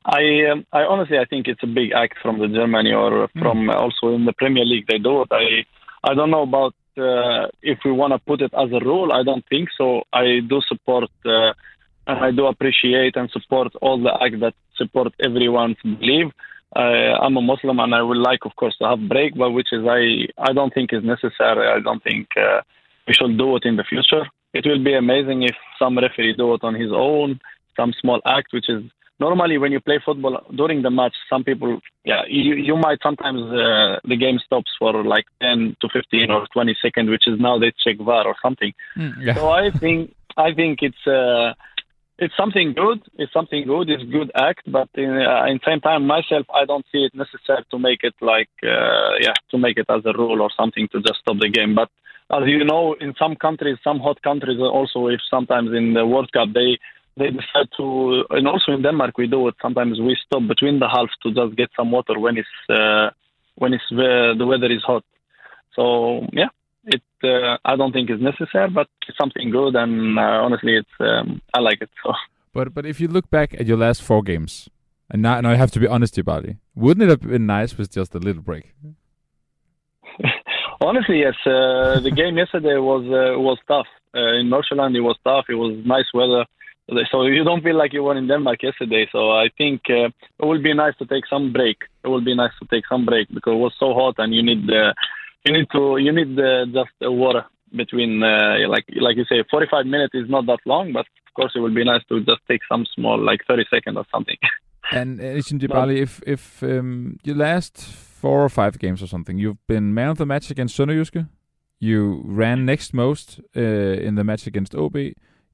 [0.06, 3.68] I um, I honestly I think it's a big act from the Germany or from
[3.68, 3.76] mm.
[3.76, 5.30] also in the Premier League they do it.
[5.32, 5.66] I
[6.04, 9.12] I don't know about uh, if we want to put it as a rule.
[9.12, 10.04] I don't think so.
[10.14, 11.54] I do support uh,
[12.08, 16.32] and I do appreciate and support all the acts that support everyone's belief.
[16.76, 19.70] Uh, I'm a Muslim and I would like, of course, to have break, but which
[19.72, 21.68] is I I don't think is necessary.
[21.68, 22.62] I don't think uh,
[23.08, 24.26] we should do it in the future.
[24.54, 27.40] It will be amazing if some referee do it on his own,
[27.76, 28.84] some small act, which is
[29.20, 33.42] normally when you play football during the match, some people, yeah, you, you might sometimes
[33.42, 37.58] uh, the game stops for like 10 to 15 or 20 seconds, which is now
[37.58, 38.74] they check VAR or something.
[38.98, 39.36] Mm, yeah.
[39.36, 41.08] So I think I think it's.
[41.08, 41.54] Uh,
[42.18, 43.02] it's something good.
[43.16, 43.90] It's something good.
[43.90, 47.66] It's good act, but in, uh, in same time, myself, I don't see it necessary
[47.72, 51.02] to make it like, uh, yeah, to make it as a rule or something to
[51.02, 51.76] just stop the game.
[51.76, 51.90] But
[52.32, 56.32] as you know, in some countries, some hot countries, also, if sometimes in the World
[56.32, 56.80] Cup they
[57.18, 59.56] they decide to, and also in Denmark we do it.
[59.62, 63.10] Sometimes we stop between the halves to just get some water when it's uh,
[63.56, 65.04] when it's uh, the weather is hot.
[65.76, 66.50] So yeah,
[66.86, 70.96] it uh, I don't think it's necessary, but it's something good, and uh, honestly, it's
[71.00, 71.90] um, I like it.
[72.04, 72.14] So.
[72.54, 74.70] But but if you look back at your last four games,
[75.10, 77.78] and now, now I have to be honest about it, wouldn't it have been nice
[77.78, 78.74] with just a little break?
[80.82, 81.36] honestly, yes.
[81.46, 83.88] Uh, the game yesterday was uh, was tough.
[84.16, 85.46] Uh, in Nordsjælland, it was tough.
[85.50, 86.46] It was nice weather.
[87.12, 89.08] So you don't feel like you were in Denmark yesterday.
[89.12, 90.10] So I think uh,
[90.42, 91.78] it would be nice to take some break.
[92.04, 94.44] It would be nice to take some break because it was so hot and you
[94.44, 94.94] need uh,
[95.46, 99.86] you need to you need uh, just water between uh, like like you say 45
[99.86, 102.62] minutes is not that long but of course it would be nice to just take
[102.70, 104.38] some small like 30 seconds or something
[104.92, 109.66] and uh, Djibali, if if um, your last four or five games or something you've
[109.68, 111.28] been man of the match against Sønderjyske
[111.80, 114.96] you ran next most uh, in the match against OB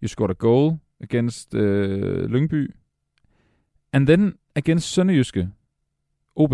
[0.02, 2.68] you scored a goal against uh, Lyngby
[3.94, 5.52] and then against Sønderjyske
[6.38, 6.54] OB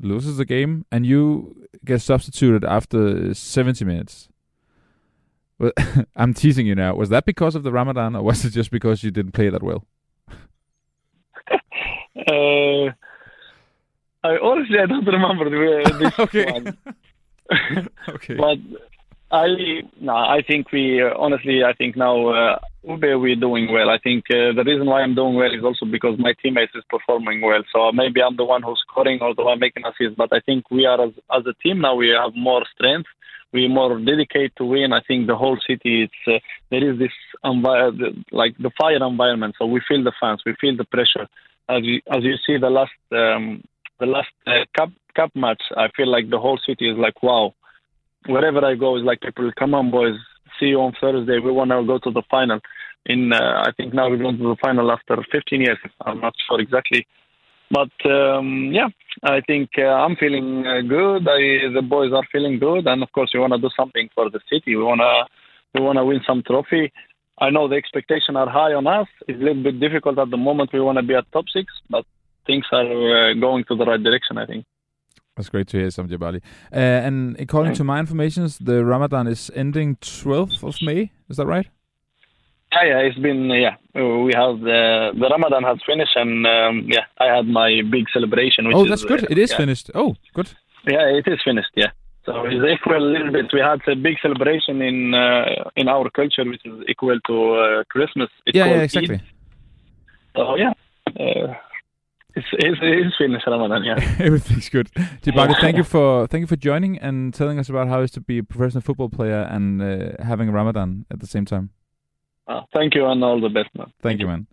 [0.00, 4.28] loses the game, and you get substituted after 70 minutes.
[5.58, 5.72] Well,
[6.16, 6.94] I'm teasing you now.
[6.94, 9.62] Was that because of the Ramadan, or was it just because you didn't play that
[9.62, 9.86] well?
[11.50, 12.92] uh,
[14.22, 16.52] I honestly I don't remember the, this okay.
[16.52, 16.78] one.
[18.08, 18.34] okay.
[18.34, 18.58] But
[19.32, 23.88] I no, I think we uh, honestly I think now uh, Ube we're doing well.
[23.88, 26.82] I think uh, the reason why I'm doing well is also because my teammates is
[26.90, 27.62] performing well.
[27.72, 30.16] So maybe I'm the one who's scoring or the one making assists.
[30.16, 33.08] But I think we are as as a team now we have more strength.
[33.52, 34.92] We're more dedicated to win.
[34.92, 37.12] I think the whole city it's uh, there is this
[37.44, 39.54] envi- like the fire environment.
[39.58, 41.28] So we feel the fans, we feel the pressure.
[41.68, 43.62] As you as you see the last um,
[44.00, 47.54] the last uh, cup cup match, I feel like the whole city is like wow
[48.26, 50.14] wherever I go, is like people, come on, boys,
[50.58, 51.38] see you on Thursday.
[51.38, 52.60] We want to go to the final.
[53.06, 55.78] In uh, I think now we're going to the final after 15 years.
[56.04, 57.06] I'm not sure exactly,
[57.70, 58.88] but um, yeah,
[59.22, 61.26] I think uh, I'm feeling uh, good.
[61.26, 64.28] I, the boys are feeling good, and of course, we want to do something for
[64.28, 64.76] the city.
[64.76, 65.24] We want to
[65.74, 66.92] we want to win some trophy.
[67.38, 69.08] I know the expectations are high on us.
[69.26, 70.74] It's a little bit difficult at the moment.
[70.74, 72.04] We want to be at top six, but
[72.46, 74.36] things are uh, going to the right direction.
[74.36, 74.66] I think.
[75.40, 76.42] That's great to hear, Sam Jabali.
[76.70, 81.12] Uh, and according to my information, the Ramadan is ending 12th of May.
[81.30, 81.66] Is that right?
[82.74, 83.76] Yeah, yeah, it's been yeah.
[83.94, 88.68] We have the the Ramadan has finished, and um, yeah, I had my big celebration.
[88.68, 89.24] Which oh, that's is, good.
[89.24, 89.56] Uh, it is yeah.
[89.56, 89.90] finished.
[89.94, 90.50] Oh, good.
[90.86, 91.72] Yeah, it is finished.
[91.74, 91.90] Yeah.
[92.26, 93.46] So it's equal a little bit.
[93.52, 97.84] We had a big celebration in uh, in our culture, which is equal to uh,
[97.88, 98.28] Christmas.
[98.44, 99.14] It's yeah, yeah, exactly.
[99.14, 99.22] Eid.
[100.36, 100.72] So yeah,
[101.18, 101.54] uh,
[102.36, 103.98] it's, it's, it's finished Ramadan, yeah.
[104.26, 104.88] Everything's good.
[105.22, 108.10] Djibali, thank you for thank you for joining and telling us about how it is
[108.12, 111.70] to be a professional football player and uh, having Ramadan at the same time.
[112.46, 113.86] Uh, thank you and all the best, man.
[113.86, 114.46] Thank, thank you, man.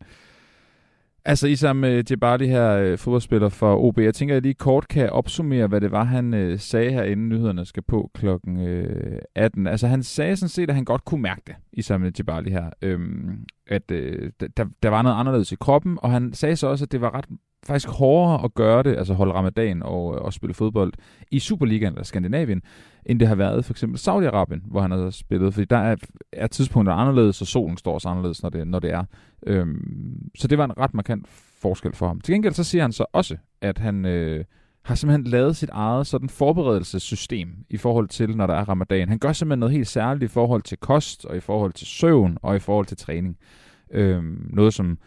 [1.25, 3.99] Altså Isam uh, Djibali her, uh, fodboldspiller for OB.
[3.99, 7.03] Jeg tænker, at jeg lige kort kan opsummere, hvad det var, han uh, sagde her,
[7.03, 9.67] inden nyhederne skal på klokken uh, 18.
[9.67, 12.69] Altså han sagde sådan set, at han godt kunne mærke det, Isam Djibali her.
[12.81, 13.97] Øhm, at uh,
[14.57, 17.15] der, der var noget anderledes i kroppen, og han sagde så også, at det var
[17.15, 17.25] ret
[17.67, 20.93] faktisk hårdere at gøre det, altså holde ramadan og, øh, og spille fodbold
[21.31, 22.61] i Superligaen eller Skandinavien,
[23.05, 25.95] end det har været for eksempel Saudi-Arabien, hvor han har spillet, fordi der er,
[26.31, 29.03] er tidspunkter anderledes, og solen står også anderledes, når det, når det er.
[29.47, 31.27] Øhm, så det var en ret markant
[31.61, 32.21] forskel for ham.
[32.21, 34.45] Til gengæld så siger han så også, at han øh,
[34.87, 39.09] har simpelthen lavet sit eget sådan forberedelsessystem i forhold til, når der er ramadan.
[39.09, 42.37] Han gør simpelthen noget helt særligt i forhold til kost, og i forhold til søvn,
[42.41, 43.37] og i forhold til træning.
[43.91, 44.97] Øhm, noget som,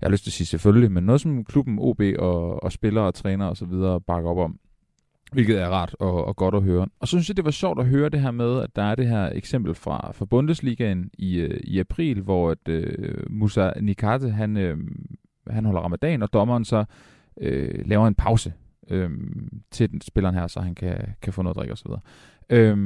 [0.00, 3.04] jeg har lyst til at sige selvfølgelig, men noget som klubben OB og, og spillere
[3.04, 3.72] og trænere osv.
[4.06, 4.58] bakker op om.
[5.32, 6.86] Hvilket er rart og, og godt at høre.
[7.00, 8.94] Og så synes jeg, det var sjovt at høre det her med, at der er
[8.94, 14.30] det her eksempel fra, fra Bundesligaen i, øh, i april, hvor at, øh, Musa Nikate,
[14.30, 14.78] han, øh,
[15.50, 16.84] han holder ramadan, og dommeren så
[17.40, 18.52] øh, laver en pause
[18.90, 19.10] øh,
[19.70, 21.90] til den spilleren her, så han kan, kan få noget at drikke osv.
[22.50, 22.76] Øh,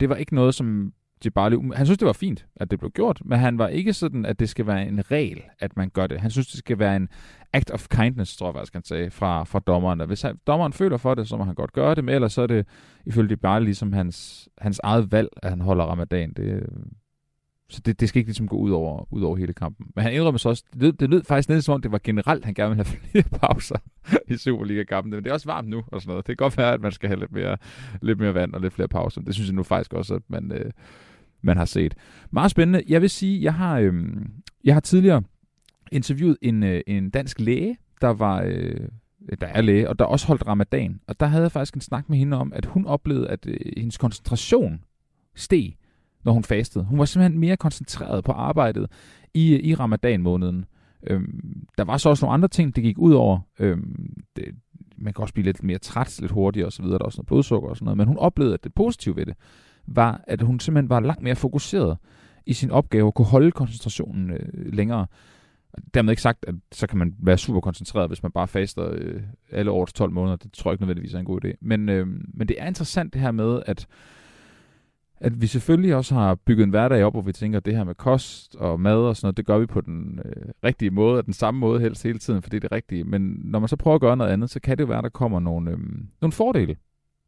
[0.00, 0.92] det var ikke noget, som
[1.22, 4.26] Djibali, han synes, det var fint, at det blev gjort, men han var ikke sådan,
[4.26, 6.20] at det skal være en regel, at man gør det.
[6.20, 7.08] Han synes, det skal være en
[7.52, 10.00] act of kindness, tror jeg faktisk, han sagde, fra, fra dommeren.
[10.00, 12.42] Hvis han, dommeren føler for det, så må han godt gøre det, men ellers så
[12.42, 12.66] er det
[13.06, 16.32] ifølge bare ligesom hans, hans eget valg, at han holder ramadan.
[16.32, 16.66] Det,
[17.70, 19.86] så det, det skal ikke ligesom gå ud over, ud over hele kampen.
[19.94, 22.00] Men han indrømmer så også, det lød, det lød faktisk næsten som om, det var
[22.04, 23.76] generelt, han gerne ville have flere pauser
[24.28, 25.10] i Superliga-kampen.
[25.10, 26.26] Men det er også varmt nu og sådan noget.
[26.26, 27.56] Det kan godt være, at man skal have lidt mere,
[28.02, 29.20] lidt mere vand og lidt flere pauser.
[29.20, 30.70] Det synes jeg nu faktisk også, at man, øh,
[31.42, 31.94] man har set.
[32.30, 32.82] Meget spændende.
[32.88, 34.30] Jeg vil sige, jeg har, øhm,
[34.64, 35.22] jeg har tidligere
[35.92, 38.42] interviewet en, øh, en dansk læge, der var...
[38.42, 38.88] Øh,
[39.40, 41.00] der er læge, og der også holdt ramadan.
[41.06, 43.56] Og der havde jeg faktisk en snak med hende om, at hun oplevede, at øh,
[43.76, 44.80] hendes koncentration
[45.34, 45.74] steg
[46.24, 46.84] når hun fastede.
[46.84, 48.86] Hun var simpelthen mere koncentreret på arbejdet
[49.34, 50.64] i, i ramadan-måneden.
[51.06, 53.40] Øhm, der var så også nogle andre ting, det gik ud over.
[53.58, 54.44] Øhm, det,
[54.96, 57.68] man kan også blive lidt mere træt, lidt hurtigere osv., der er også noget blodsukker
[57.68, 59.34] og sådan noget, men hun oplevede, at det positive ved det,
[59.96, 61.96] var, at hun simpelthen var langt mere fokuseret
[62.46, 65.06] i sin opgave, og kunne holde koncentrationen øh, længere.
[65.94, 69.22] Dermed ikke sagt, at så kan man være super koncentreret, hvis man bare faster øh,
[69.50, 70.36] alle årets 12 måneder.
[70.36, 71.52] Det tror jeg ikke nødvendigvis er en god idé.
[71.60, 73.86] Men, øh, men det er interessant det her med, at
[75.20, 77.84] at vi selvfølgelig også har bygget en hverdag op, hvor vi tænker, at det her
[77.84, 81.18] med kost og mad og sådan noget, det gør vi på den øh, rigtige måde,
[81.18, 83.04] og den samme måde helst hele tiden, for det er det rigtige.
[83.04, 85.04] Men når man så prøver at gøre noget andet, så kan det jo være, at
[85.04, 85.78] der kommer nogle, øh,
[86.20, 86.76] nogle fordele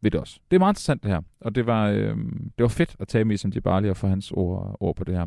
[0.03, 0.41] ved det også.
[0.51, 2.17] Det er meget interessant det her, og det var, øh,
[2.59, 5.15] det var fedt at tage med som Jibali og få hans ord, ord på det
[5.15, 5.27] her.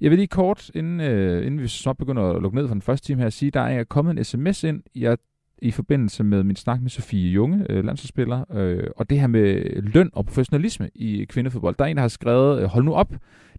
[0.00, 2.82] Jeg vil lige kort, inden, øh, inden vi så begynder at lukke ned for den
[2.82, 4.82] første time her, sige, der er kommet en sms ind.
[4.94, 5.18] Jeg
[5.62, 9.64] i forbindelse med min snak med Sofie Junge, øh, landsholdsspiller, øh, og det her med
[9.82, 11.74] løn og professionalisme i kvindefodbold.
[11.78, 13.14] Der er en, der har skrevet, øh, hold nu op,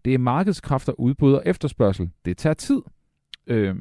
[0.06, 2.10] det er markedskræfter, udbud og efterspørgsel.
[2.26, 2.82] Det tager tid.
[3.48, 3.76] Øh,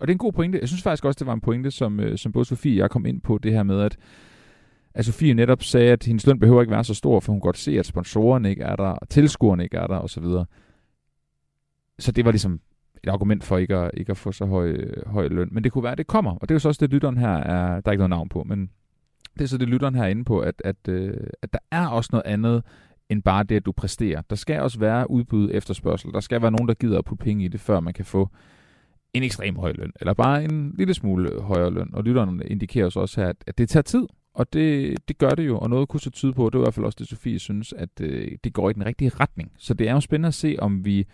[0.00, 0.58] og det er en god pointe.
[0.60, 2.90] Jeg synes faktisk også, det var en pointe, som, øh, som både Sofie og jeg
[2.90, 3.96] kom ind på, det her med, at,
[4.98, 7.46] at Sofie netop sagde, at hendes løn behøver ikke være så stor, for hun kan
[7.46, 10.24] godt se, at sponsorerne ikke er der, og tilskuerne ikke er der, osv.
[10.24, 10.44] Så,
[11.98, 12.60] så det var ligesom
[13.04, 14.76] et argument for ikke at, ikke at få så høj,
[15.06, 15.48] høj løn.
[15.52, 17.16] Men det kunne være, at det kommer, og det er jo så også det, lytteren
[17.16, 18.70] her er, der er ikke noget navn på, men
[19.34, 21.86] det er så det, lytteren her er inde på, at, at, øh, at der er
[21.86, 22.62] også noget andet
[23.08, 24.22] end bare det, at du præsterer.
[24.30, 26.12] Der skal også være udbud efterspørgsel.
[26.12, 28.28] Der skal være nogen, der gider at putte penge i det, før man kan få
[29.14, 31.90] en ekstrem høj løn, eller bare en lille smule højere løn.
[31.92, 34.06] Og lytteren indikerer så også her, at, at det tager tid,
[34.38, 36.62] og det, det gør det jo, og noget kunne så tyde på, det er i
[36.62, 39.52] hvert fald også det, Sofie synes, at øh, det går i den rigtige retning.
[39.56, 41.06] Så det er jo spændende at se, om vi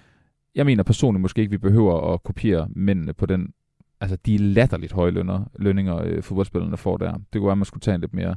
[0.54, 3.52] jeg mener personligt måske ikke, vi behøver at kopiere mændene på den,
[4.00, 7.12] altså de latterligt høje lønner, lønninger, øh, fodboldspillerne får der.
[7.12, 8.36] Det kunne være, at man skulle tage en lidt mere,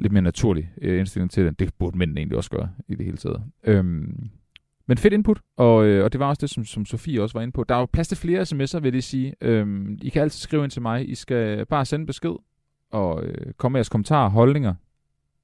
[0.00, 1.58] lidt mere naturlig øh, indstilling til det.
[1.58, 3.42] Det burde mændene egentlig også gøre i det hele taget.
[3.64, 4.30] Øhm,
[4.86, 7.42] men fedt input, og, øh, og det var også det, som, som Sofie også var
[7.42, 7.64] inde på.
[7.68, 9.34] Der er jo plads til flere sms'er, vil jeg sige.
[9.40, 11.10] Øhm, I kan altid skrive ind til mig.
[11.10, 12.34] I skal bare sende besked,
[12.94, 14.74] og øh, komme med jeres kommentarer, holdninger,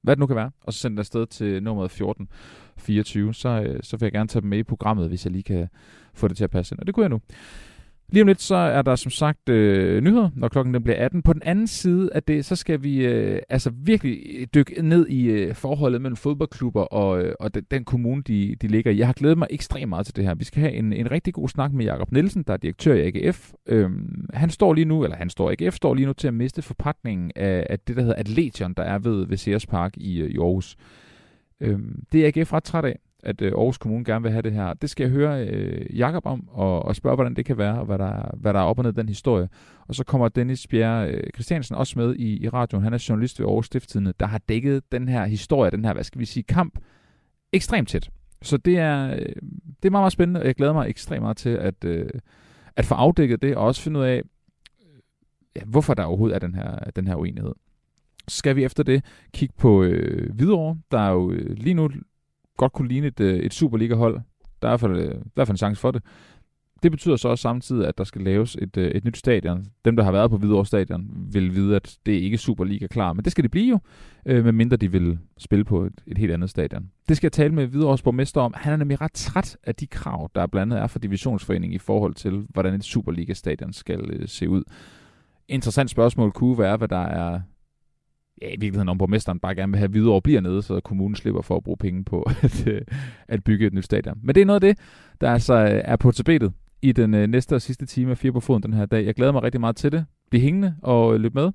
[0.01, 3.79] hvad det nu kan være, og så sende det afsted til nummeret 1424, så, øh,
[3.83, 5.67] så vil jeg gerne tage dem med i programmet, hvis jeg lige kan
[6.13, 6.79] få det til at passe ind.
[6.79, 7.21] Og det kunne jeg nu.
[8.11, 11.21] Lige om lidt, så er der som sagt øh, nyheder, når klokken den bliver 18.
[11.21, 15.25] På den anden side af det, så skal vi øh, altså virkelig dykke ned i
[15.25, 18.97] øh, forholdet mellem fodboldklubber og, øh, og den, den kommune, de, de ligger i.
[18.97, 20.35] Jeg har glædet mig ekstremt meget til det her.
[20.35, 23.07] Vi skal have en, en rigtig god snak med Jakob Nielsen, der er direktør i
[23.07, 23.51] AGF.
[23.65, 26.61] Øhm, han står lige nu, eller han står, AGF står lige nu til at miste
[26.61, 30.29] forpakningen af, af det, der hedder Atletion, der er ved, ved Sears Park i, øh,
[30.29, 30.75] i Aarhus.
[31.61, 34.51] Øhm, det er AGF ret træt af at øh, Aarhus Kommune gerne vil have det
[34.51, 34.73] her.
[34.73, 37.85] Det skal jeg høre øh, Jakob om, og, og spørge, hvordan det kan være, og
[37.85, 39.49] hvad der, hvad der er op og ned i den historie.
[39.87, 42.83] Og så kommer Dennis Bjerre øh, Christiansen også med i, i radioen.
[42.83, 46.03] Han er journalist ved Aarhus Stiftstidende, der har dækket den her historie, den her, hvad
[46.03, 46.79] skal vi sige, kamp,
[47.53, 48.09] ekstremt tæt.
[48.41, 49.35] Så det er, øh,
[49.83, 52.09] det er meget, meget spændende, og jeg glæder mig ekstremt meget til at, øh,
[52.75, 54.17] at få afdækket det, og også finde ud af,
[54.81, 54.99] øh,
[55.55, 57.53] ja, hvorfor der overhovedet er den her, den her uenighed.
[58.27, 61.89] Så skal vi efter det kigge på øh, Hvidovre, der er jo øh, lige nu
[62.61, 64.21] godt kunne ligne et, øh, et Superliga-hold.
[64.61, 66.03] Der er i hvert, fald, øh, i hvert fald en chance for det.
[66.83, 69.65] Det betyder så også samtidig, at der skal laves et, øh, et nyt stadion.
[69.85, 73.13] Dem, der har været på Hvidovre Stadion, vil vide, at det ikke er Superliga klar.
[73.13, 73.79] Men det skal det blive jo,
[74.25, 76.89] øh, medmindre de vil spille på et, et helt andet stadion.
[77.09, 78.53] Det skal jeg tale med Hvidovres borgmester om.
[78.57, 81.79] Han er nemlig ret træt af de krav, der blandt andet er for divisionsforeningen i
[81.79, 84.63] forhold til, hvordan et Superliga-stadion skal øh, se ud.
[85.47, 87.39] Interessant spørgsmål kunne være, hvad der er
[88.41, 91.41] ja, i virkeligheden om borgmesteren bare gerne vil have videre bliver nede, så kommunen slipper
[91.41, 92.81] for at bruge penge på at, øh,
[93.27, 94.19] at bygge et nyt stadion.
[94.23, 94.79] Men det er noget af det,
[95.21, 98.31] der altså øh, er på tapetet i den øh, næste og sidste time af Fire
[98.31, 99.05] på Foden den her dag.
[99.05, 100.05] Jeg glæder mig rigtig meget til det.
[100.29, 101.49] Bliv hængende og løb med.